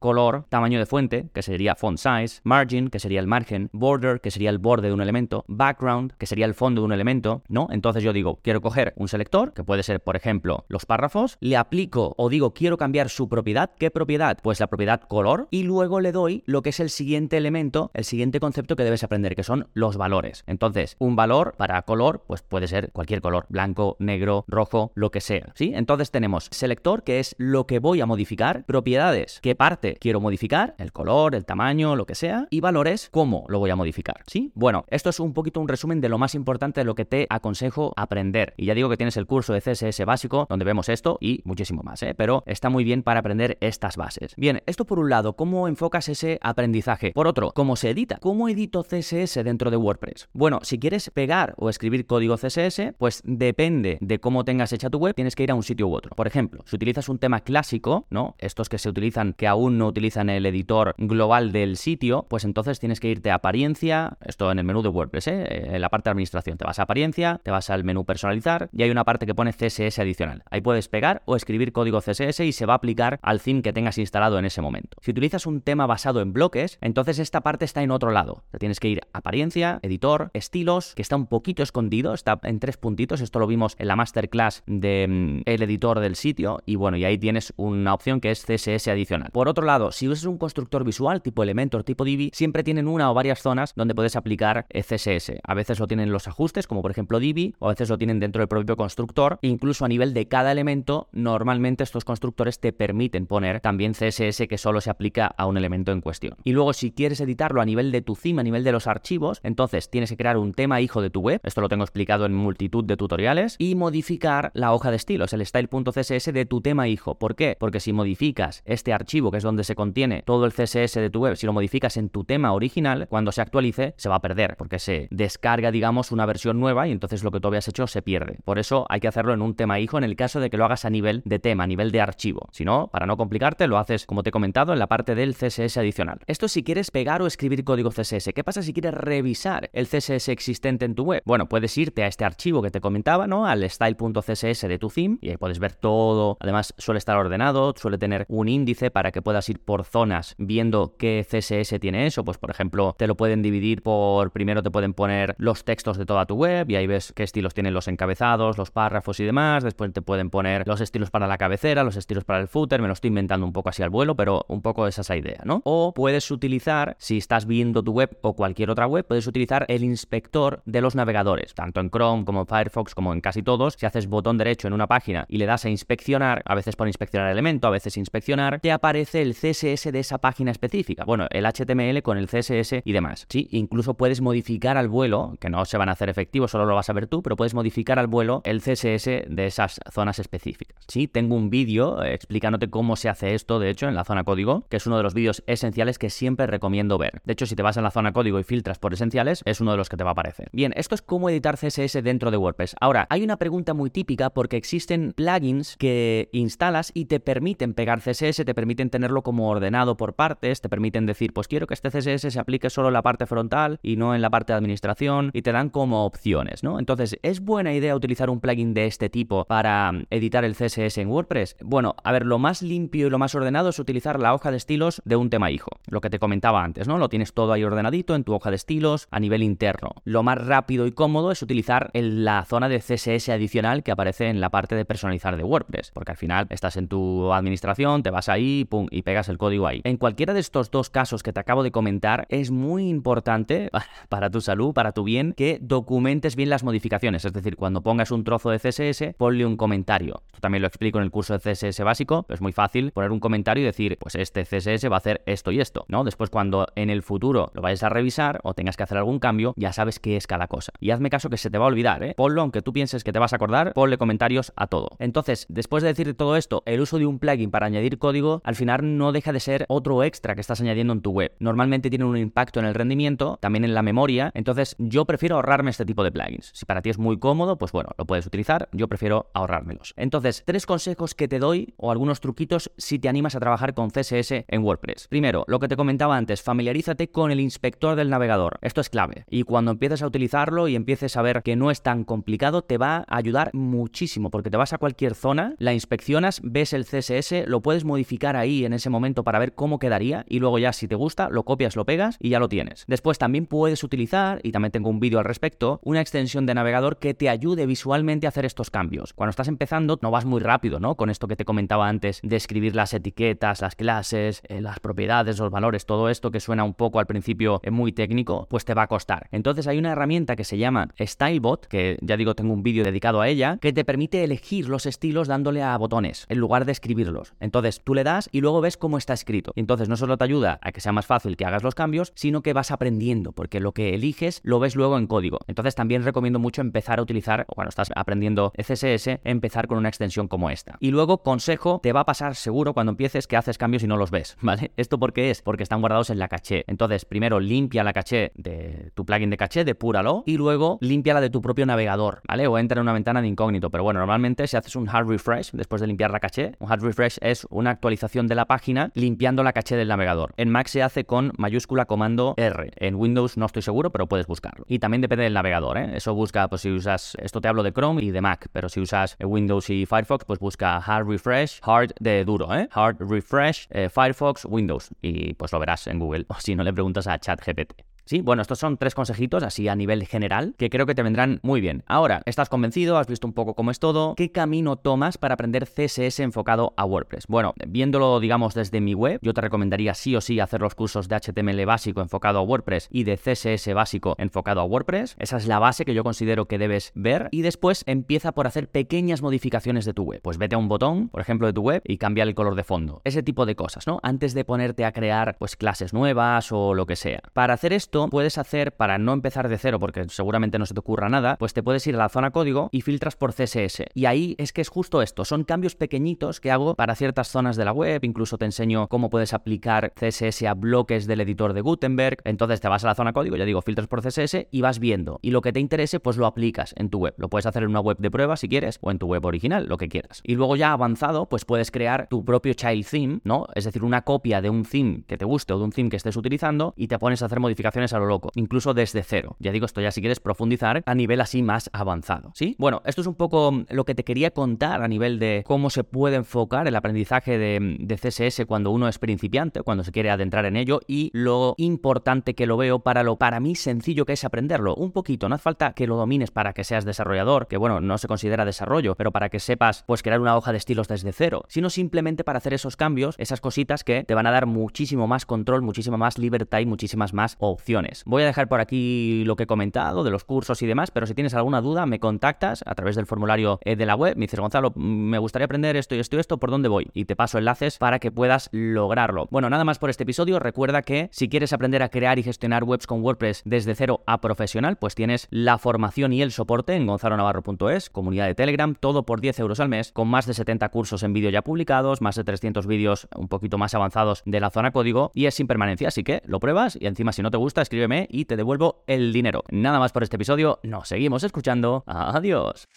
color, 0.00 0.46
tamaño 0.48 0.78
de 0.78 0.86
fuente, 0.86 1.28
que 1.32 1.42
sería 1.42 1.74
font 1.74 1.98
size, 1.98 2.40
margin, 2.44 2.88
que 2.88 2.98
sería 2.98 3.20
el 3.20 3.26
margen, 3.26 3.68
border, 3.72 4.20
que 4.20 4.30
sería 4.30 4.50
el 4.50 4.58
borde 4.58 4.88
de 4.88 4.94
un 4.94 5.00
elemento, 5.00 5.44
background, 5.48 6.12
que 6.18 6.26
sería 6.26 6.45
el 6.46 6.54
fondo 6.54 6.80
de 6.80 6.86
un 6.86 6.92
elemento, 6.92 7.42
¿no? 7.48 7.68
Entonces 7.70 8.02
yo 8.02 8.12
digo, 8.12 8.38
quiero 8.42 8.60
coger 8.60 8.94
un 8.96 9.08
selector, 9.08 9.52
que 9.52 9.64
puede 9.64 9.82
ser, 9.82 10.00
por 10.00 10.16
ejemplo, 10.16 10.64
los 10.68 10.86
párrafos, 10.86 11.36
le 11.40 11.56
aplico 11.56 12.14
o 12.16 12.28
digo, 12.28 12.54
quiero 12.54 12.78
cambiar 12.78 13.08
su 13.08 13.28
propiedad. 13.28 13.70
¿Qué 13.78 13.90
propiedad? 13.90 14.38
Pues 14.42 14.60
la 14.60 14.68
propiedad 14.68 15.00
color 15.00 15.48
y 15.50 15.64
luego 15.64 16.00
le 16.00 16.12
doy 16.12 16.42
lo 16.46 16.62
que 16.62 16.70
es 16.70 16.80
el 16.80 16.90
siguiente 16.90 17.36
elemento, 17.36 17.90
el 17.94 18.04
siguiente 18.04 18.40
concepto 18.40 18.76
que 18.76 18.84
debes 18.84 19.04
aprender, 19.04 19.36
que 19.36 19.42
son 19.42 19.68
los 19.74 19.96
valores. 19.96 20.44
Entonces, 20.46 20.96
un 20.98 21.16
valor 21.16 21.54
para 21.56 21.82
color, 21.82 22.24
pues 22.26 22.42
puede 22.42 22.68
ser 22.68 22.90
cualquier 22.92 23.20
color, 23.20 23.46
blanco, 23.48 23.96
negro, 23.98 24.44
rojo, 24.48 24.92
lo 24.94 25.10
que 25.10 25.20
sea, 25.20 25.52
¿sí? 25.54 25.72
Entonces 25.74 26.10
tenemos 26.10 26.48
selector, 26.50 27.02
que 27.02 27.18
es 27.18 27.34
lo 27.38 27.66
que 27.66 27.78
voy 27.78 28.00
a 28.00 28.06
modificar, 28.06 28.64
propiedades, 28.64 29.40
qué 29.42 29.54
parte 29.54 29.96
quiero 30.00 30.20
modificar, 30.20 30.74
el 30.78 30.92
color, 30.92 31.34
el 31.34 31.44
tamaño, 31.44 31.96
lo 31.96 32.06
que 32.06 32.14
sea, 32.14 32.46
y 32.50 32.60
valores, 32.60 33.08
cómo 33.10 33.44
lo 33.48 33.58
voy 33.58 33.70
a 33.70 33.76
modificar, 33.76 34.22
¿sí? 34.26 34.52
Bueno, 34.54 34.84
esto 34.88 35.10
es 35.10 35.20
un 35.20 35.32
poquito 35.32 35.60
un 35.60 35.68
resumen 35.68 36.00
de 36.00 36.08
lo 36.08 36.18
más 36.18 36.34
importante 36.36 36.84
lo 36.84 36.94
que 36.94 37.04
te 37.04 37.26
aconsejo 37.28 37.92
aprender. 37.96 38.54
Y 38.56 38.66
ya 38.66 38.74
digo 38.74 38.88
que 38.88 38.96
tienes 38.96 39.16
el 39.16 39.26
curso 39.26 39.52
de 39.52 39.60
CSS 39.60 40.04
básico, 40.04 40.46
donde 40.48 40.64
vemos 40.64 40.88
esto 40.88 41.18
y 41.20 41.40
muchísimo 41.44 41.82
más, 41.82 42.02
¿eh? 42.02 42.14
Pero 42.14 42.44
está 42.46 42.70
muy 42.70 42.84
bien 42.84 43.02
para 43.02 43.20
aprender 43.20 43.58
estas 43.60 43.96
bases. 43.96 44.34
Bien, 44.36 44.62
esto 44.66 44.84
por 44.84 44.98
un 44.98 45.10
lado, 45.10 45.34
¿cómo 45.34 45.68
enfocas 45.68 46.08
ese 46.08 46.38
aprendizaje? 46.42 47.12
Por 47.12 47.26
otro, 47.26 47.52
¿cómo 47.52 47.76
se 47.76 47.90
edita? 47.90 48.18
¿Cómo 48.20 48.48
edito 48.48 48.84
CSS 48.84 49.42
dentro 49.42 49.70
de 49.70 49.76
WordPress? 49.76 50.28
Bueno, 50.32 50.60
si 50.62 50.78
quieres 50.78 51.10
pegar 51.10 51.54
o 51.56 51.68
escribir 51.68 52.06
código 52.06 52.36
CSS, 52.36 52.92
pues 52.98 53.22
depende 53.24 53.98
de 54.00 54.20
cómo 54.20 54.44
tengas 54.44 54.72
hecha 54.72 54.90
tu 54.90 54.98
web, 54.98 55.14
tienes 55.14 55.34
que 55.34 55.42
ir 55.42 55.50
a 55.50 55.54
un 55.54 55.62
sitio 55.62 55.88
u 55.88 55.94
otro. 55.94 56.14
Por 56.14 56.26
ejemplo, 56.26 56.62
si 56.66 56.76
utilizas 56.76 57.08
un 57.08 57.18
tema 57.18 57.40
clásico, 57.40 58.06
¿no? 58.10 58.34
Estos 58.38 58.68
que 58.68 58.78
se 58.78 58.88
utilizan, 58.88 59.32
que 59.32 59.46
aún 59.46 59.78
no 59.78 59.86
utilizan 59.86 60.30
el 60.30 60.46
editor 60.46 60.94
global 60.98 61.52
del 61.52 61.76
sitio, 61.76 62.26
pues 62.28 62.44
entonces 62.44 62.78
tienes 62.78 63.00
que 63.00 63.08
irte 63.08 63.30
a 63.30 63.36
apariencia, 63.36 64.18
esto 64.24 64.50
en 64.50 64.58
el 64.58 64.64
menú 64.64 64.82
de 64.82 64.88
WordPress, 64.88 65.28
¿eh? 65.28 65.74
en 65.74 65.80
la 65.80 65.88
parte 65.88 66.10
de 66.10 66.14
te 66.30 66.64
vas 66.64 66.78
a 66.78 66.82
apariencia, 66.82 67.40
te 67.42 67.50
vas 67.50 67.70
al 67.70 67.84
menú 67.84 68.04
personalizar 68.04 68.68
y 68.72 68.82
hay 68.82 68.90
una 68.90 69.04
parte 69.04 69.26
que 69.26 69.34
pone 69.34 69.52
CSS 69.52 69.98
adicional. 69.98 70.42
Ahí 70.50 70.60
puedes 70.60 70.88
pegar 70.88 71.22
o 71.24 71.36
escribir 71.36 71.72
código 71.72 72.00
CSS 72.00 72.40
y 72.40 72.52
se 72.52 72.66
va 72.66 72.74
a 72.74 72.76
aplicar 72.76 73.18
al 73.22 73.40
theme 73.40 73.62
que 73.62 73.72
tengas 73.72 73.98
instalado 73.98 74.38
en 74.38 74.44
ese 74.44 74.62
momento. 74.62 74.96
Si 75.02 75.10
utilizas 75.10 75.46
un 75.46 75.60
tema 75.60 75.86
basado 75.86 76.20
en 76.20 76.32
bloques, 76.32 76.78
entonces 76.80 77.18
esta 77.18 77.40
parte 77.40 77.64
está 77.64 77.82
en 77.82 77.90
otro 77.90 78.10
lado. 78.10 78.44
Te 78.50 78.58
tienes 78.58 78.80
que 78.80 78.88
ir 78.88 79.00
a 79.12 79.18
apariencia, 79.18 79.78
editor, 79.82 80.30
estilos, 80.34 80.94
que 80.94 81.02
está 81.02 81.16
un 81.16 81.26
poquito 81.26 81.62
escondido, 81.62 82.14
está 82.14 82.38
en 82.42 82.60
tres 82.60 82.76
puntitos, 82.76 83.20
esto 83.20 83.38
lo 83.38 83.46
vimos 83.46 83.74
en 83.78 83.88
la 83.88 83.96
masterclass 83.96 84.62
del 84.66 85.10
mm, 85.10 85.42
editor 85.46 86.00
del 86.00 86.16
sitio 86.16 86.60
y 86.66 86.76
bueno, 86.76 86.96
y 86.96 87.04
ahí 87.04 87.18
tienes 87.18 87.52
una 87.56 87.94
opción 87.94 88.20
que 88.20 88.30
es 88.30 88.44
CSS 88.44 88.88
adicional. 88.88 89.30
Por 89.32 89.48
otro 89.48 89.64
lado, 89.64 89.92
si 89.92 90.08
usas 90.08 90.24
un 90.24 90.38
constructor 90.38 90.84
visual 90.84 91.22
tipo 91.22 91.42
Elementor, 91.42 91.84
tipo 91.84 92.04
Divi, 92.04 92.30
siempre 92.32 92.62
tienen 92.62 92.88
una 92.88 93.10
o 93.10 93.14
varias 93.14 93.40
zonas 93.40 93.72
donde 93.74 93.94
puedes 93.94 94.16
aplicar 94.16 94.66
CSS. 94.70 95.32
A 95.42 95.54
veces 95.54 95.80
lo 95.80 95.86
tienen 95.86 96.10
los 96.16 96.28
ajustes, 96.28 96.66
como 96.66 96.82
por 96.82 96.90
ejemplo 96.90 97.20
Divi, 97.20 97.54
o 97.58 97.66
a 97.66 97.72
veces 97.72 97.90
lo 97.90 97.98
tienen 97.98 98.20
dentro 98.20 98.40
del 98.40 98.48
propio 98.48 98.76
constructor, 98.76 99.38
incluso 99.42 99.84
a 99.84 99.88
nivel 99.88 100.14
de 100.14 100.28
cada 100.28 100.50
elemento, 100.50 101.08
normalmente 101.12 101.84
estos 101.84 102.04
constructores 102.04 102.58
te 102.58 102.72
permiten 102.72 103.26
poner 103.26 103.60
también 103.60 103.92
CSS 103.92 104.48
que 104.48 104.58
solo 104.58 104.80
se 104.80 104.90
aplica 104.90 105.26
a 105.26 105.46
un 105.46 105.56
elemento 105.58 105.92
en 105.92 106.00
cuestión. 106.00 106.36
Y 106.42 106.52
luego 106.52 106.72
si 106.72 106.90
quieres 106.90 107.20
editarlo 107.20 107.60
a 107.60 107.66
nivel 107.66 107.92
de 107.92 108.00
tu 108.00 108.14
theme, 108.14 108.40
a 108.40 108.44
nivel 108.44 108.64
de 108.64 108.72
los 108.72 108.86
archivos, 108.86 109.40
entonces 109.42 109.90
tienes 109.90 110.10
que 110.10 110.16
crear 110.16 110.38
un 110.38 110.54
tema 110.54 110.80
hijo 110.80 111.02
de 111.02 111.10
tu 111.10 111.20
web, 111.20 111.40
esto 111.44 111.60
lo 111.60 111.68
tengo 111.68 111.84
explicado 111.84 112.24
en 112.24 112.34
multitud 112.34 112.84
de 112.84 112.96
tutoriales, 112.96 113.56
y 113.58 113.74
modificar 113.74 114.50
la 114.54 114.72
hoja 114.72 114.90
de 114.90 114.96
estilos, 114.96 115.32
el 115.34 115.44
style.css 115.44 116.32
de 116.32 116.46
tu 116.46 116.62
tema 116.62 116.88
hijo. 116.88 117.16
¿Por 117.16 117.36
qué? 117.36 117.56
Porque 117.60 117.80
si 117.80 117.92
modificas 117.92 118.62
este 118.64 118.92
archivo, 118.92 119.30
que 119.30 119.38
es 119.38 119.44
donde 119.44 119.64
se 119.64 119.74
contiene 119.74 120.22
todo 120.22 120.46
el 120.46 120.52
CSS 120.52 120.94
de 120.94 121.10
tu 121.10 121.20
web, 121.20 121.36
si 121.36 121.46
lo 121.46 121.52
modificas 121.52 121.96
en 121.96 122.08
tu 122.08 122.24
tema 122.24 122.52
original, 122.52 123.06
cuando 123.08 123.32
se 123.32 123.42
actualice, 123.42 123.94
se 123.96 124.08
va 124.08 124.16
a 124.16 124.22
perder, 124.22 124.56
porque 124.56 124.78
se 124.78 125.08
descarga, 125.10 125.70
digamos, 125.70 126.05
una 126.12 126.26
versión 126.26 126.60
nueva 126.60 126.88
y 126.88 126.92
entonces 126.92 127.22
lo 127.24 127.30
que 127.30 127.40
tú 127.40 127.48
habías 127.48 127.68
hecho 127.68 127.86
se 127.86 128.02
pierde. 128.02 128.38
Por 128.44 128.58
eso 128.58 128.86
hay 128.88 129.00
que 129.00 129.08
hacerlo 129.08 129.32
en 129.32 129.42
un 129.42 129.54
tema 129.54 129.80
hijo 129.80 129.98
en 129.98 130.04
el 130.04 130.16
caso 130.16 130.40
de 130.40 130.50
que 130.50 130.56
lo 130.56 130.64
hagas 130.64 130.84
a 130.84 130.90
nivel 130.90 131.22
de 131.24 131.38
tema, 131.38 131.64
a 131.64 131.66
nivel 131.66 131.90
de 131.92 132.00
archivo. 132.00 132.48
Si 132.52 132.64
no, 132.64 132.88
para 132.88 133.06
no 133.06 133.16
complicarte, 133.16 133.66
lo 133.66 133.78
haces, 133.78 134.06
como 134.06 134.22
te 134.22 134.30
he 134.30 134.32
comentado, 134.32 134.72
en 134.72 134.78
la 134.78 134.86
parte 134.86 135.14
del 135.14 135.34
CSS 135.34 135.76
adicional. 135.78 136.20
Esto 136.26 136.48
si 136.48 136.62
quieres 136.62 136.90
pegar 136.90 137.22
o 137.22 137.26
escribir 137.26 137.64
código 137.64 137.90
CSS. 137.90 138.32
¿Qué 138.34 138.44
pasa 138.44 138.62
si 138.62 138.72
quieres 138.72 138.94
revisar 138.94 139.70
el 139.72 139.86
CSS 139.86 140.28
existente 140.28 140.84
en 140.84 140.94
tu 140.94 141.04
web? 141.04 141.22
Bueno, 141.24 141.48
puedes 141.48 141.76
irte 141.78 142.02
a 142.02 142.06
este 142.06 142.24
archivo 142.24 142.62
que 142.62 142.70
te 142.70 142.80
comentaba, 142.80 143.26
¿no? 143.26 143.46
Al 143.46 143.68
style.css 143.68 144.68
de 144.68 144.78
tu 144.78 144.88
theme 144.88 145.18
y 145.20 145.30
ahí 145.30 145.36
puedes 145.36 145.58
ver 145.58 145.74
todo. 145.74 146.36
Además, 146.40 146.74
suele 146.78 146.98
estar 146.98 147.16
ordenado, 147.16 147.74
suele 147.76 147.98
tener 147.98 148.26
un 148.28 148.48
índice 148.48 148.90
para 148.90 149.12
que 149.12 149.22
puedas 149.22 149.48
ir 149.48 149.60
por 149.64 149.84
zonas 149.84 150.34
viendo 150.38 150.96
qué 150.98 151.26
CSS 151.28 151.78
tiene 151.80 152.06
eso. 152.06 152.24
Pues, 152.24 152.38
por 152.38 152.50
ejemplo, 152.50 152.94
te 152.98 153.06
lo 153.06 153.16
pueden 153.16 153.42
dividir 153.42 153.82
por, 153.82 154.30
primero 154.32 154.62
te 154.62 154.70
pueden 154.70 154.94
poner 154.94 155.34
los 155.38 155.64
textos 155.64 155.95
de 155.98 156.06
toda 156.06 156.26
tu 156.26 156.34
web 156.34 156.70
y 156.70 156.76
ahí 156.76 156.86
ves 156.86 157.12
qué 157.14 157.22
estilos 157.22 157.54
tienen 157.54 157.74
los 157.74 157.88
encabezados, 157.88 158.58
los 158.58 158.70
párrafos 158.70 159.20
y 159.20 159.24
demás. 159.24 159.64
Después 159.64 159.92
te 159.92 160.02
pueden 160.02 160.30
poner 160.30 160.66
los 160.66 160.80
estilos 160.80 161.10
para 161.10 161.26
la 161.26 161.38
cabecera, 161.38 161.84
los 161.84 161.96
estilos 161.96 162.24
para 162.24 162.40
el 162.40 162.48
footer. 162.48 162.80
Me 162.80 162.88
lo 162.88 162.94
estoy 162.94 163.08
inventando 163.08 163.46
un 163.46 163.52
poco 163.52 163.68
así 163.68 163.82
al 163.82 163.90
vuelo, 163.90 164.16
pero 164.16 164.44
un 164.48 164.62
poco 164.62 164.86
esa 164.86 165.02
es 165.02 165.08
la 165.08 165.16
idea, 165.16 165.40
¿no? 165.44 165.62
O 165.64 165.92
puedes 165.94 166.30
utilizar, 166.30 166.96
si 166.98 167.18
estás 167.18 167.46
viendo 167.46 167.82
tu 167.82 167.92
web 167.92 168.18
o 168.22 168.34
cualquier 168.34 168.70
otra 168.70 168.86
web, 168.86 169.06
puedes 169.06 169.26
utilizar 169.26 169.64
el 169.68 169.84
inspector 169.84 170.62
de 170.64 170.80
los 170.80 170.94
navegadores, 170.94 171.54
tanto 171.54 171.80
en 171.80 171.90
Chrome 171.90 172.24
como 172.24 172.40
en 172.40 172.46
Firefox 172.46 172.94
como 172.94 173.12
en 173.12 173.20
casi 173.20 173.42
todos. 173.42 173.74
Si 173.74 173.86
haces 173.86 174.06
botón 174.06 174.38
derecho 174.38 174.68
en 174.68 174.74
una 174.74 174.86
página 174.86 175.26
y 175.28 175.38
le 175.38 175.46
das 175.46 175.64
a 175.64 175.70
inspeccionar, 175.70 176.42
a 176.44 176.54
veces 176.54 176.76
por 176.76 176.86
inspeccionar 176.86 177.30
elemento, 177.30 177.66
a 177.66 177.70
veces 177.70 177.96
inspeccionar, 177.96 178.60
te 178.60 178.72
aparece 178.72 179.22
el 179.22 179.34
CSS 179.34 179.92
de 179.92 179.98
esa 179.98 180.18
página 180.18 180.50
específica. 180.50 181.04
Bueno, 181.04 181.26
el 181.30 181.46
HTML 181.46 182.02
con 182.02 182.18
el 182.18 182.26
CSS 182.26 182.82
y 182.84 182.92
demás. 182.92 183.26
Sí, 183.28 183.48
incluso 183.52 183.94
puedes 183.94 184.20
modificar 184.20 184.76
al 184.76 184.88
vuelo, 184.88 185.34
que 185.40 185.50
no 185.50 185.64
se 185.64 185.75
van 185.78 185.88
a 185.88 185.92
hacer 185.92 186.08
efectivos, 186.08 186.50
solo 186.50 186.66
lo 186.66 186.74
vas 186.74 186.90
a 186.90 186.92
ver 186.92 187.06
tú, 187.06 187.22
pero 187.22 187.36
puedes 187.36 187.54
modificar 187.54 187.98
al 187.98 188.06
vuelo 188.06 188.42
el 188.44 188.60
CSS 188.60 189.04
de 189.28 189.46
esas 189.46 189.80
zonas 189.92 190.18
específicas. 190.18 190.84
Sí, 190.88 191.08
tengo 191.08 191.34
un 191.34 191.50
vídeo 191.50 192.02
eh, 192.02 192.14
explicándote 192.14 192.70
cómo 192.70 192.96
se 192.96 193.08
hace 193.08 193.34
esto, 193.34 193.58
de 193.58 193.70
hecho, 193.70 193.88
en 193.88 193.94
la 193.94 194.04
zona 194.04 194.24
código, 194.24 194.66
que 194.68 194.76
es 194.76 194.86
uno 194.86 194.96
de 194.96 195.02
los 195.02 195.14
vídeos 195.14 195.42
esenciales 195.46 195.98
que 195.98 196.10
siempre 196.10 196.46
recomiendo 196.46 196.98
ver. 196.98 197.20
De 197.24 197.32
hecho, 197.32 197.46
si 197.46 197.56
te 197.56 197.62
vas 197.62 197.76
a 197.76 197.82
la 197.82 197.90
zona 197.90 198.12
código 198.12 198.38
y 198.38 198.44
filtras 198.44 198.78
por 198.78 198.92
esenciales, 198.92 199.42
es 199.44 199.60
uno 199.60 199.72
de 199.72 199.76
los 199.76 199.88
que 199.88 199.96
te 199.96 200.04
va 200.04 200.10
a 200.10 200.12
aparecer. 200.12 200.48
Bien, 200.52 200.72
esto 200.76 200.94
es 200.94 201.02
cómo 201.02 201.30
editar 201.30 201.56
CSS 201.56 202.02
dentro 202.02 202.30
de 202.30 202.36
WordPress. 202.36 202.76
Ahora, 202.80 203.06
hay 203.10 203.22
una 203.22 203.36
pregunta 203.36 203.74
muy 203.74 203.90
típica 203.90 204.30
porque 204.30 204.56
existen 204.56 205.12
plugins 205.12 205.76
que 205.76 206.28
instalas 206.32 206.90
y 206.94 207.06
te 207.06 207.20
permiten 207.20 207.74
pegar 207.74 208.00
CSS, 208.00 208.44
te 208.44 208.54
permiten 208.54 208.90
tenerlo 208.90 209.22
como 209.22 209.48
ordenado 209.48 209.96
por 209.96 210.14
partes, 210.14 210.60
te 210.60 210.68
permiten 210.68 211.06
decir, 211.06 211.32
pues 211.32 211.48
quiero 211.48 211.66
que 211.66 211.74
este 211.74 211.90
CSS 211.90 212.32
se 212.32 212.40
aplique 212.40 212.70
solo 212.70 212.88
en 212.88 212.94
la 212.94 213.02
parte 213.02 213.26
frontal 213.26 213.78
y 213.82 213.96
no 213.96 214.14
en 214.14 214.22
la 214.22 214.30
parte 214.30 214.52
de 214.52 214.58
administración 214.58 215.30
y 215.32 215.42
te 215.42 215.52
dan 215.52 215.65
como 215.70 216.04
opciones, 216.04 216.62
¿no? 216.62 216.78
Entonces, 216.78 217.18
¿es 217.22 217.40
buena 217.40 217.74
idea 217.74 217.96
utilizar 217.96 218.30
un 218.30 218.40
plugin 218.40 218.74
de 218.74 218.86
este 218.86 219.08
tipo 219.08 219.44
para 219.44 219.92
mm, 219.92 220.04
editar 220.10 220.44
el 220.44 220.54
CSS 220.54 220.98
en 220.98 221.08
WordPress? 221.08 221.56
Bueno, 221.62 221.96
a 222.02 222.12
ver, 222.12 222.26
lo 222.26 222.38
más 222.38 222.62
limpio 222.62 223.06
y 223.06 223.10
lo 223.10 223.18
más 223.18 223.34
ordenado 223.34 223.68
es 223.70 223.78
utilizar 223.78 224.20
la 224.20 224.34
hoja 224.34 224.50
de 224.50 224.56
estilos 224.56 225.02
de 225.04 225.16
un 225.16 225.30
tema 225.30 225.50
hijo, 225.50 225.70
lo 225.88 226.00
que 226.00 226.10
te 226.10 226.18
comentaba 226.18 226.62
antes, 226.62 226.88
¿no? 226.88 226.98
Lo 226.98 227.08
tienes 227.08 227.32
todo 227.32 227.52
ahí 227.52 227.64
ordenadito 227.64 228.14
en 228.14 228.24
tu 228.24 228.34
hoja 228.34 228.50
de 228.50 228.56
estilos 228.56 229.08
a 229.10 229.20
nivel 229.20 229.42
interno. 229.42 229.90
Lo 230.04 230.22
más 230.22 230.38
rápido 230.44 230.86
y 230.86 230.92
cómodo 230.92 231.30
es 231.30 231.42
utilizar 231.42 231.90
la 231.94 232.44
zona 232.44 232.68
de 232.68 232.80
CSS 232.80 233.28
adicional 233.30 233.82
que 233.82 233.92
aparece 233.92 234.28
en 234.28 234.40
la 234.40 234.50
parte 234.50 234.74
de 234.74 234.84
personalizar 234.84 235.36
de 235.36 235.44
WordPress, 235.44 235.90
porque 235.92 236.12
al 236.12 236.16
final 236.16 236.46
estás 236.50 236.76
en 236.76 236.88
tu 236.88 237.32
administración, 237.32 238.02
te 238.02 238.10
vas 238.10 238.28
ahí 238.28 238.64
pum, 238.64 238.86
y 238.90 239.02
pegas 239.02 239.28
el 239.28 239.38
código 239.38 239.66
ahí. 239.66 239.80
En 239.84 239.96
cualquiera 239.96 240.34
de 240.34 240.40
estos 240.40 240.70
dos 240.70 240.90
casos 240.90 241.22
que 241.22 241.32
te 241.32 241.40
acabo 241.40 241.62
de 241.62 241.70
comentar, 241.70 242.26
es 242.28 242.50
muy 242.50 242.88
importante 242.88 243.70
para 244.08 244.30
tu 244.30 244.40
salud, 244.40 244.72
para 244.72 244.92
tu 244.92 245.04
bien, 245.04 245.34
que 245.36 245.55
documentes 245.60 246.36
bien 246.36 246.50
las 246.50 246.64
modificaciones. 246.64 247.24
Es 247.24 247.32
decir, 247.32 247.56
cuando 247.56 247.82
pongas 247.82 248.10
un 248.10 248.24
trozo 248.24 248.50
de 248.50 248.58
CSS, 248.58 249.14
ponle 249.16 249.46
un 249.46 249.56
comentario. 249.56 250.22
Esto 250.26 250.40
también 250.40 250.62
lo 250.62 250.68
explico 250.68 250.98
en 250.98 251.04
el 251.04 251.10
curso 251.10 251.38
de 251.38 251.52
CSS 251.52 251.82
básico, 251.84 252.24
pero 252.24 252.34
es 252.34 252.40
muy 252.40 252.52
fácil 252.52 252.92
poner 252.92 253.12
un 253.12 253.20
comentario 253.20 253.62
y 253.62 253.66
decir, 253.66 253.98
pues 253.98 254.14
este 254.14 254.44
CSS 254.44 254.90
va 254.90 254.96
a 254.96 254.98
hacer 254.98 255.22
esto 255.26 255.52
y 255.52 255.60
esto, 255.60 255.84
¿no? 255.88 256.04
Después 256.04 256.30
cuando 256.30 256.66
en 256.76 256.90
el 256.90 257.02
futuro 257.02 257.50
lo 257.54 257.62
vayas 257.62 257.82
a 257.82 257.88
revisar 257.88 258.40
o 258.42 258.54
tengas 258.54 258.76
que 258.76 258.82
hacer 258.82 258.98
algún 258.98 259.18
cambio, 259.18 259.54
ya 259.56 259.72
sabes 259.72 259.98
qué 259.98 260.16
es 260.16 260.26
cada 260.26 260.46
cosa. 260.46 260.72
Y 260.80 260.90
hazme 260.90 261.10
caso 261.10 261.30
que 261.30 261.36
se 261.36 261.50
te 261.50 261.58
va 261.58 261.64
a 261.64 261.68
olvidar, 261.68 262.02
¿eh? 262.02 262.14
Ponlo, 262.16 262.42
aunque 262.42 262.62
tú 262.62 262.72
pienses 262.72 263.04
que 263.04 263.12
te 263.12 263.18
vas 263.18 263.32
a 263.32 263.36
acordar, 263.36 263.72
ponle 263.72 263.98
comentarios 263.98 264.52
a 264.56 264.66
todo. 264.66 264.90
Entonces, 264.98 265.46
después 265.48 265.82
de 265.82 265.88
decir 265.88 266.14
todo 266.14 266.36
esto, 266.36 266.62
el 266.66 266.80
uso 266.80 266.98
de 266.98 267.06
un 267.06 267.18
plugin 267.18 267.50
para 267.50 267.66
añadir 267.66 267.98
código 267.98 268.40
al 268.44 268.54
final 268.54 268.98
no 268.98 269.12
deja 269.12 269.32
de 269.32 269.40
ser 269.40 269.64
otro 269.68 270.02
extra 270.02 270.34
que 270.34 270.40
estás 270.40 270.60
añadiendo 270.60 270.92
en 270.92 271.00
tu 271.00 271.10
web. 271.10 271.32
Normalmente 271.38 271.90
tiene 271.90 272.04
un 272.04 272.16
impacto 272.16 272.60
en 272.60 272.66
el 272.66 272.74
rendimiento, 272.74 273.38
también 273.40 273.64
en 273.64 273.74
la 273.74 273.82
memoria, 273.82 274.30
entonces 274.34 274.76
yo 274.78 275.04
prefiero 275.04 275.38
ahorrarme 275.46 275.70
este 275.70 275.84
tipo 275.84 276.02
de 276.02 276.10
plugins. 276.10 276.50
Si 276.52 276.66
para 276.66 276.82
ti 276.82 276.90
es 276.90 276.98
muy 276.98 277.18
cómodo, 277.18 277.56
pues 277.56 277.72
bueno, 277.72 277.90
lo 277.96 278.04
puedes 278.04 278.26
utilizar, 278.26 278.68
yo 278.72 278.88
prefiero 278.88 279.30
ahorrármelos. 279.32 279.94
Entonces, 279.96 280.42
tres 280.44 280.66
consejos 280.66 281.14
que 281.14 281.28
te 281.28 281.38
doy 281.38 281.74
o 281.76 281.92
algunos 281.92 282.20
truquitos 282.20 282.72
si 282.76 282.98
te 282.98 283.08
animas 283.08 283.36
a 283.36 283.40
trabajar 283.40 283.74
con 283.74 283.90
CSS 283.90 284.44
en 284.48 284.62
WordPress. 284.64 285.08
Primero, 285.08 285.44
lo 285.46 285.60
que 285.60 285.68
te 285.68 285.76
comentaba 285.76 286.16
antes, 286.16 286.42
familiarízate 286.42 287.10
con 287.10 287.30
el 287.30 287.40
inspector 287.40 287.96
del 287.96 288.10
navegador. 288.10 288.58
Esto 288.60 288.80
es 288.80 288.90
clave. 288.90 289.24
Y 289.30 289.44
cuando 289.44 289.70
empieces 289.70 290.02
a 290.02 290.06
utilizarlo 290.06 290.68
y 290.68 290.76
empieces 290.76 291.16
a 291.16 291.22
ver 291.22 291.42
que 291.42 291.56
no 291.56 291.70
es 291.70 291.82
tan 291.82 292.04
complicado, 292.04 292.62
te 292.62 292.78
va 292.78 293.04
a 293.06 293.16
ayudar 293.16 293.50
muchísimo 293.52 294.30
porque 294.30 294.50
te 294.50 294.56
vas 294.56 294.72
a 294.72 294.78
cualquier 294.78 295.14
zona, 295.14 295.54
la 295.58 295.72
inspeccionas, 295.72 296.40
ves 296.42 296.72
el 296.72 296.84
CSS, 296.84 297.46
lo 297.46 297.60
puedes 297.60 297.84
modificar 297.84 298.36
ahí 298.36 298.64
en 298.64 298.72
ese 298.72 298.90
momento 298.90 299.22
para 299.22 299.38
ver 299.38 299.54
cómo 299.54 299.78
quedaría 299.78 300.24
y 300.28 300.40
luego 300.40 300.58
ya 300.58 300.72
si 300.72 300.88
te 300.88 300.94
gusta, 300.96 301.28
lo 301.30 301.44
copias, 301.44 301.76
lo 301.76 301.84
pegas 301.84 302.16
y 302.18 302.30
ya 302.30 302.40
lo 302.40 302.48
tienes. 302.48 302.84
Después 302.88 303.18
también 303.18 303.46
puedes 303.46 303.84
utilizar, 303.84 304.40
y 304.42 304.52
también 304.52 304.72
tengo 304.72 304.90
un 304.90 305.00
vídeo 305.00 305.18
al 305.18 305.24
respecto, 305.24 305.35
una 305.82 306.00
extensión 306.00 306.46
de 306.46 306.54
navegador 306.54 306.98
que 306.98 307.14
te 307.14 307.28
ayude 307.28 307.66
visualmente 307.66 308.26
a 308.26 308.30
hacer 308.30 308.44
estos 308.44 308.70
cambios. 308.70 309.12
Cuando 309.12 309.30
estás 309.30 309.48
empezando 309.48 309.98
no 310.02 310.10
vas 310.10 310.24
muy 310.24 310.40
rápido, 310.40 310.80
¿no? 310.80 310.96
Con 310.96 311.10
esto 311.10 311.28
que 311.28 311.36
te 311.36 311.44
comentaba 311.44 311.88
antes 311.88 312.20
de 312.22 312.36
escribir 312.36 312.74
las 312.74 312.94
etiquetas, 312.94 313.60
las 313.60 313.76
clases, 313.76 314.42
eh, 314.48 314.60
las 314.60 314.80
propiedades, 314.80 315.38
los 315.38 315.50
valores, 315.50 315.86
todo 315.86 316.08
esto 316.08 316.30
que 316.30 316.40
suena 316.40 316.64
un 316.64 316.74
poco 316.74 316.98
al 316.98 317.06
principio 317.06 317.60
eh, 317.62 317.70
muy 317.70 317.92
técnico, 317.92 318.46
pues 318.50 318.64
te 318.64 318.74
va 318.74 318.82
a 318.82 318.86
costar. 318.86 319.28
Entonces 319.30 319.66
hay 319.66 319.78
una 319.78 319.92
herramienta 319.92 320.36
que 320.36 320.44
se 320.44 320.58
llama 320.58 320.88
Stylebot, 321.00 321.66
que 321.66 321.98
ya 322.00 322.16
digo 322.16 322.34
tengo 322.34 322.52
un 322.52 322.62
vídeo 322.62 322.84
dedicado 322.84 323.20
a 323.20 323.28
ella, 323.28 323.58
que 323.60 323.72
te 323.72 323.84
permite 323.84 324.24
elegir 324.24 324.68
los 324.68 324.86
estilos 324.86 325.28
dándole 325.28 325.62
a 325.62 325.76
botones 325.76 326.26
en 326.28 326.38
lugar 326.38 326.64
de 326.64 326.72
escribirlos. 326.72 327.34
Entonces 327.40 327.80
tú 327.82 327.94
le 327.94 328.04
das 328.04 328.28
y 328.32 328.40
luego 328.40 328.60
ves 328.60 328.76
cómo 328.76 328.98
está 328.98 329.12
escrito. 329.12 329.52
entonces 329.54 329.88
no 329.88 329.96
solo 329.96 330.16
te 330.16 330.24
ayuda 330.24 330.58
a 330.62 330.72
que 330.72 330.80
sea 330.80 330.92
más 330.92 331.06
fácil 331.06 331.36
que 331.36 331.44
hagas 331.44 331.62
los 331.62 331.74
cambios, 331.74 332.12
sino 332.14 332.42
que 332.42 332.52
vas 332.52 332.70
aprendiendo, 332.70 333.32
porque 333.32 333.60
lo 333.60 333.72
que 333.72 333.94
eliges 333.94 334.40
lo 334.44 334.58
ves 334.58 334.76
luego 334.76 334.98
en 334.98 335.06
código. 335.06 335.25
Entonces 335.46 335.74
también 335.74 336.04
recomiendo 336.04 336.38
mucho 336.38 336.60
empezar 336.60 336.98
a 336.98 337.02
utilizar, 337.02 337.46
cuando 337.46 337.68
estás 337.68 337.90
aprendiendo 337.94 338.52
CSS, 338.56 339.20
empezar 339.24 339.66
con 339.66 339.78
una 339.78 339.88
extensión 339.88 340.28
como 340.28 340.50
esta. 340.50 340.76
Y 340.80 340.90
luego, 340.90 341.22
consejo, 341.22 341.80
te 341.82 341.92
va 341.92 342.00
a 342.00 342.06
pasar 342.06 342.34
seguro 342.34 342.74
cuando 342.74 342.90
empieces 342.90 343.26
que 343.26 343.36
haces 343.36 343.58
cambios 343.58 343.82
y 343.82 343.86
no 343.86 343.96
los 343.96 344.10
ves, 344.10 344.36
¿vale? 344.42 344.72
¿Esto 344.76 344.98
por 344.98 345.12
qué 345.12 345.30
es? 345.30 345.42
Porque 345.42 345.62
están 345.62 345.80
guardados 345.80 346.10
en 346.10 346.18
la 346.18 346.28
caché. 346.28 346.64
Entonces, 346.66 347.04
primero 347.04 347.40
limpia 347.40 347.84
la 347.84 347.92
caché 347.92 348.32
de 348.34 348.90
tu 348.94 349.04
plugin 349.04 349.30
de 349.30 349.36
caché, 349.36 349.64
depúralo, 349.64 350.22
y 350.26 350.36
luego 350.36 350.78
limpia 350.80 351.14
la 351.14 351.20
de 351.20 351.30
tu 351.30 351.40
propio 351.40 351.66
navegador, 351.66 352.22
¿vale? 352.26 352.46
O 352.46 352.58
entra 352.58 352.78
en 352.78 352.82
una 352.82 352.92
ventana 352.92 353.20
de 353.22 353.28
incógnito. 353.28 353.70
Pero 353.70 353.84
bueno, 353.84 354.00
normalmente 354.00 354.46
si 354.46 354.56
haces 354.56 354.76
un 354.76 354.88
hard 354.88 355.08
refresh 355.08 355.52
después 355.52 355.80
de 355.80 355.86
limpiar 355.86 356.10
la 356.10 356.20
caché, 356.20 356.52
un 356.58 356.70
hard 356.70 356.82
refresh 356.82 357.18
es 357.20 357.46
una 357.50 357.70
actualización 357.70 358.26
de 358.26 358.34
la 358.34 358.46
página 358.46 358.90
limpiando 358.94 359.42
la 359.42 359.52
caché 359.52 359.76
del 359.76 359.88
navegador. 359.88 360.34
En 360.36 360.50
Mac 360.50 360.68
se 360.68 360.82
hace 360.82 361.04
con 361.04 361.32
mayúscula 361.38 361.86
comando 361.86 362.34
R. 362.36 362.72
En 362.76 362.94
Windows 362.94 363.36
no 363.36 363.46
estoy 363.46 363.62
seguro, 363.62 363.90
pero 363.90 364.06
puedes 364.06 364.26
buscarlo. 364.26 364.64
Y 364.68 364.78
también 364.78 365.00
depende 365.00 365.15
del 365.16 365.34
navegador, 365.34 365.78
¿eh? 365.78 365.96
Eso 365.96 366.14
busca, 366.14 366.48
pues 366.48 366.62
si 366.62 366.70
usas, 366.70 367.16
esto 367.20 367.40
te 367.40 367.48
hablo 367.48 367.62
de 367.62 367.72
Chrome 367.72 368.02
y 368.02 368.10
de 368.10 368.20
Mac, 368.20 368.48
pero 368.52 368.68
si 368.68 368.80
usas 368.80 369.16
Windows 369.20 369.70
y 369.70 369.86
Firefox, 369.86 370.24
pues 370.24 370.38
busca 370.38 370.76
hard 370.76 371.08
refresh, 371.08 371.60
hard 371.62 371.92
de 371.98 372.24
duro, 372.24 372.54
¿eh? 372.54 372.68
Hard 372.72 372.98
refresh, 373.00 373.66
eh, 373.70 373.88
Firefox, 373.88 374.44
Windows. 374.44 374.90
Y 375.02 375.34
pues 375.34 375.52
lo 375.52 375.58
verás 375.58 375.86
en 375.86 375.98
Google. 375.98 376.26
O 376.36 376.40
si 376.40 376.54
no 376.54 376.62
le 376.62 376.72
preguntas 376.72 377.06
a 377.06 377.18
ChatGPT. 377.18 377.95
Sí, 378.08 378.20
bueno, 378.20 378.40
estos 378.40 378.60
son 378.60 378.76
tres 378.76 378.94
consejitos 378.94 379.42
así 379.42 379.66
a 379.66 379.74
nivel 379.74 380.06
general 380.06 380.54
que 380.56 380.70
creo 380.70 380.86
que 380.86 380.94
te 380.94 381.02
vendrán 381.02 381.40
muy 381.42 381.60
bien. 381.60 381.82
Ahora, 381.88 382.22
¿estás 382.24 382.48
convencido? 382.48 382.98
¿Has 382.98 383.08
visto 383.08 383.26
un 383.26 383.32
poco 383.32 383.54
cómo 383.54 383.72
es 383.72 383.80
todo? 383.80 384.14
¿Qué 384.14 384.30
camino 384.30 384.76
tomas 384.76 385.18
para 385.18 385.34
aprender 385.34 385.66
CSS 385.66 386.20
enfocado 386.20 386.72
a 386.76 386.84
WordPress? 386.84 387.26
Bueno, 387.26 387.54
viéndolo, 387.66 388.20
digamos, 388.20 388.54
desde 388.54 388.80
mi 388.80 388.94
web, 388.94 389.18
yo 389.22 389.34
te 389.34 389.40
recomendaría 389.40 389.92
sí 389.94 390.14
o 390.14 390.20
sí 390.20 390.38
hacer 390.38 390.60
los 390.60 390.76
cursos 390.76 391.08
de 391.08 391.16
HTML 391.16 391.66
básico 391.66 392.00
enfocado 392.00 392.38
a 392.38 392.42
WordPress 392.42 392.86
y 392.92 393.02
de 393.02 393.16
CSS 393.16 393.74
básico 393.74 394.14
enfocado 394.18 394.60
a 394.60 394.64
WordPress. 394.64 395.16
Esa 395.18 395.38
es 395.38 395.48
la 395.48 395.58
base 395.58 395.84
que 395.84 395.92
yo 395.92 396.04
considero 396.04 396.46
que 396.46 396.58
debes 396.58 396.92
ver. 396.94 397.26
Y 397.32 397.42
después 397.42 397.82
empieza 397.88 398.30
por 398.30 398.46
hacer 398.46 398.68
pequeñas 398.68 399.20
modificaciones 399.20 399.84
de 399.84 399.94
tu 399.94 400.04
web. 400.04 400.20
Pues 400.22 400.38
vete 400.38 400.54
a 400.54 400.58
un 400.58 400.68
botón, 400.68 401.08
por 401.08 401.22
ejemplo, 401.22 401.48
de 401.48 401.54
tu 401.54 401.62
web 401.62 401.82
y 401.84 401.98
cambia 401.98 402.22
el 402.22 402.36
color 402.36 402.54
de 402.54 402.62
fondo. 402.62 403.00
Ese 403.02 403.24
tipo 403.24 403.46
de 403.46 403.56
cosas, 403.56 403.88
¿no? 403.88 403.98
Antes 404.04 404.32
de 404.32 404.44
ponerte 404.44 404.84
a 404.84 404.92
crear, 404.92 405.34
pues, 405.40 405.56
clases 405.56 405.92
nuevas 405.92 406.52
o 406.52 406.72
lo 406.72 406.86
que 406.86 406.94
sea. 406.94 407.18
Para 407.32 407.54
hacer 407.54 407.72
esto, 407.72 407.95
puedes 408.10 408.38
hacer, 408.38 408.72
para 408.72 408.98
no 408.98 409.12
empezar 409.12 409.48
de 409.48 409.58
cero, 409.58 409.78
porque 409.78 410.04
seguramente 410.08 410.58
no 410.58 410.66
se 410.66 410.74
te 410.74 410.80
ocurra 410.80 411.08
nada, 411.08 411.36
pues 411.38 411.54
te 411.54 411.62
puedes 411.62 411.86
ir 411.86 411.94
a 411.94 411.98
la 411.98 412.08
zona 412.08 412.30
código 412.30 412.68
y 412.72 412.82
filtras 412.82 413.16
por 413.16 413.32
CSS. 413.32 413.84
Y 413.94 414.06
ahí 414.06 414.34
es 414.38 414.52
que 414.52 414.60
es 414.60 414.68
justo 414.68 415.02
esto, 415.02 415.24
son 415.24 415.44
cambios 415.44 415.74
pequeñitos 415.76 416.40
que 416.40 416.50
hago 416.50 416.74
para 416.74 416.94
ciertas 416.94 417.28
zonas 417.28 417.56
de 417.56 417.64
la 417.64 417.72
web, 417.72 418.04
incluso 418.04 418.38
te 418.38 418.44
enseño 418.44 418.88
cómo 418.88 419.10
puedes 419.10 419.32
aplicar 419.32 419.92
CSS 419.94 420.42
a 420.44 420.54
bloques 420.54 421.06
del 421.06 421.20
editor 421.20 421.52
de 421.52 421.60
Gutenberg. 421.60 422.18
Entonces 422.24 422.60
te 422.60 422.68
vas 422.68 422.84
a 422.84 422.88
la 422.88 422.94
zona 422.94 423.12
código, 423.12 423.36
ya 423.36 423.44
digo, 423.44 423.62
filtras 423.62 423.88
por 423.88 424.02
CSS 424.02 424.46
y 424.50 424.60
vas 424.60 424.78
viendo. 424.78 425.18
Y 425.22 425.30
lo 425.30 425.40
que 425.40 425.52
te 425.52 425.60
interese, 425.60 426.00
pues 426.00 426.16
lo 426.16 426.26
aplicas 426.26 426.74
en 426.76 426.90
tu 426.90 426.98
web. 426.98 427.14
Lo 427.18 427.28
puedes 427.28 427.46
hacer 427.46 427.62
en 427.62 427.70
una 427.70 427.80
web 427.80 427.98
de 427.98 428.10
prueba 428.10 428.36
si 428.36 428.48
quieres, 428.48 428.78
o 428.80 428.90
en 428.90 428.98
tu 428.98 429.06
web 429.06 429.24
original, 429.24 429.66
lo 429.66 429.76
que 429.76 429.88
quieras. 429.88 430.20
Y 430.24 430.34
luego 430.34 430.56
ya 430.56 430.72
avanzado, 430.72 431.26
pues 431.28 431.44
puedes 431.44 431.70
crear 431.70 432.06
tu 432.08 432.24
propio 432.24 432.54
child 432.54 432.86
theme, 432.86 433.20
¿no? 433.24 433.46
Es 433.54 433.64
decir, 433.64 433.84
una 433.84 434.02
copia 434.02 434.40
de 434.40 434.50
un 434.50 434.64
theme 434.64 435.02
que 435.06 435.16
te 435.16 435.24
guste 435.24 435.52
o 435.52 435.58
de 435.58 435.64
un 435.64 435.72
theme 435.72 435.90
que 435.90 435.96
estés 435.96 436.16
utilizando 436.16 436.74
y 436.76 436.88
te 436.88 436.98
pones 436.98 437.22
a 437.22 437.26
hacer 437.26 437.40
modificaciones 437.40 437.85
a 437.92 437.98
lo 437.98 438.06
loco 438.06 438.30
incluso 438.34 438.74
desde 438.74 439.02
cero. 439.02 439.36
Ya 439.38 439.52
digo, 439.52 439.66
esto 439.66 439.80
ya 439.80 439.90
si 439.90 440.00
quieres 440.00 440.20
profundizar 440.20 440.82
a 440.86 440.94
nivel 440.94 441.20
así 441.20 441.42
más 441.42 441.70
avanzado, 441.72 442.32
¿sí? 442.34 442.56
Bueno, 442.58 442.82
esto 442.84 443.00
es 443.00 443.06
un 443.06 443.14
poco 443.14 443.64
lo 443.68 443.84
que 443.84 443.94
te 443.94 444.04
quería 444.04 444.30
contar 444.30 444.82
a 444.82 444.88
nivel 444.88 445.18
de 445.18 445.42
cómo 445.46 445.70
se 445.70 445.84
puede 445.84 446.16
enfocar 446.16 446.66
el 446.66 446.76
aprendizaje 446.76 447.38
de, 447.38 447.96
CSS 447.96 448.44
cuando 448.46 448.70
uno 448.70 448.88
es 448.88 448.98
principiante, 448.98 449.62
cuando 449.62 449.82
se 449.82 449.90
quiere 449.90 450.10
adentrar 450.10 450.44
en 450.44 450.56
ello 450.56 450.80
y 450.86 451.10
lo 451.14 451.54
importante 451.56 452.34
que 452.34 452.46
lo 452.46 452.58
veo 452.58 452.80
para 452.80 453.02
lo 453.02 453.16
para 453.16 453.40
mí 453.40 453.54
sencillo 453.54 454.04
que 454.04 454.12
es 454.12 454.24
aprenderlo. 454.24 454.74
Un 454.74 454.92
poquito, 454.92 455.28
no 455.28 455.34
hace 455.34 455.42
falta 455.42 455.72
que 455.72 455.86
lo 455.86 455.96
domines 455.96 456.30
para 456.30 456.52
que 456.52 456.64
seas 456.64 456.84
desarrollador, 456.84 457.48
que 457.48 457.56
bueno, 457.56 457.80
no 457.80 457.96
se 457.96 458.06
considera 458.06 458.44
desarrollo, 458.44 458.94
pero 458.96 459.12
para 459.12 459.30
que 459.30 459.40
sepas 459.40 459.84
pues 459.86 460.02
crear 460.02 460.20
una 460.20 460.36
hoja 460.36 460.52
de 460.52 460.58
estilos 460.58 460.88
desde 460.88 461.12
cero, 461.12 461.44
sino 461.48 461.70
simplemente 461.70 462.22
para 462.22 462.38
hacer 462.38 462.52
esos 462.52 462.76
cambios, 462.76 463.14
esas 463.18 463.40
cositas 463.40 463.82
que 463.82 464.04
te 464.04 464.14
van 464.14 464.26
a 464.26 464.30
dar 464.30 464.46
muchísimo 464.46 465.06
más 465.06 465.24
control, 465.24 465.62
muchísima 465.62 465.96
más 465.96 466.18
libertad 466.18 466.60
y 466.60 466.66
muchísimas 466.66 467.14
más 467.14 467.36
opciones. 467.38 467.75
Voy 468.04 468.22
a 468.22 468.26
dejar 468.26 468.48
por 468.48 468.60
aquí 468.60 469.24
lo 469.24 469.36
que 469.36 469.44
he 469.44 469.46
comentado 469.46 470.04
de 470.04 470.10
los 470.10 470.24
cursos 470.24 470.62
y 470.62 470.66
demás, 470.66 470.90
pero 470.90 471.06
si 471.06 471.14
tienes 471.14 471.34
alguna 471.34 471.60
duda, 471.60 471.86
me 471.86 472.00
contactas 472.00 472.62
a 472.66 472.74
través 472.74 472.96
del 472.96 473.06
formulario 473.06 473.58
eh, 473.64 473.76
de 473.76 473.86
la 473.86 473.94
web. 473.94 474.16
Me 474.16 474.22
dices, 474.22 474.40
Gonzalo, 474.40 474.72
mm, 474.74 474.80
me 474.80 475.18
gustaría 475.18 475.44
aprender 475.44 475.76
esto 475.76 475.94
y 475.94 475.98
esto 475.98 476.16
y 476.16 476.20
esto, 476.20 476.38
¿por 476.38 476.50
dónde 476.50 476.68
voy? 476.68 476.88
Y 476.94 477.04
te 477.04 477.16
paso 477.16 477.38
enlaces 477.38 477.78
para 477.78 477.98
que 477.98 478.10
puedas 478.10 478.48
lograrlo. 478.52 479.26
Bueno, 479.30 479.50
nada 479.50 479.64
más 479.64 479.78
por 479.78 479.90
este 479.90 480.04
episodio. 480.04 480.38
Recuerda 480.38 480.82
que 480.82 481.08
si 481.12 481.28
quieres 481.28 481.52
aprender 481.52 481.82
a 481.82 481.88
crear 481.88 482.18
y 482.18 482.22
gestionar 482.22 482.64
webs 482.64 482.86
con 482.86 483.02
WordPress 483.02 483.42
desde 483.44 483.74
cero 483.74 484.02
a 484.06 484.20
profesional, 484.20 484.76
pues 484.76 484.94
tienes 484.94 485.28
la 485.30 485.58
formación 485.58 486.12
y 486.12 486.22
el 486.22 486.32
soporte 486.32 486.74
en 486.74 486.86
gonzalonavarro.es, 486.86 487.90
comunidad 487.90 488.26
de 488.26 488.34
Telegram, 488.34 488.74
todo 488.74 489.04
por 489.04 489.20
10 489.20 489.38
euros 489.40 489.60
al 489.60 489.68
mes, 489.68 489.92
con 489.92 490.08
más 490.08 490.26
de 490.26 490.34
70 490.34 490.68
cursos 490.70 491.02
en 491.02 491.12
vídeo 491.12 491.30
ya 491.30 491.42
publicados, 491.42 492.00
más 492.00 492.16
de 492.16 492.24
300 492.24 492.66
vídeos 492.66 493.08
un 493.14 493.28
poquito 493.28 493.58
más 493.58 493.74
avanzados 493.74 494.22
de 494.24 494.40
la 494.40 494.50
zona 494.50 494.72
código 494.72 495.10
y 495.14 495.26
es 495.26 495.34
sin 495.34 495.46
permanencia, 495.46 495.88
así 495.88 496.04
que 496.04 496.22
lo 496.26 496.40
pruebas 496.40 496.76
y 496.80 496.86
encima 496.86 497.12
si 497.12 497.22
no 497.22 497.30
te 497.30 497.36
gusta, 497.36 497.62
escríbeme 497.66 498.06
y 498.10 498.24
te 498.24 498.36
devuelvo 498.36 498.84
el 498.86 499.12
dinero. 499.12 499.44
Nada 499.50 499.78
más 499.78 499.92
por 499.92 500.02
este 500.02 500.16
episodio, 500.16 500.60
nos 500.62 500.88
seguimos 500.88 501.24
escuchando. 501.24 501.84
Adiós. 501.86 502.68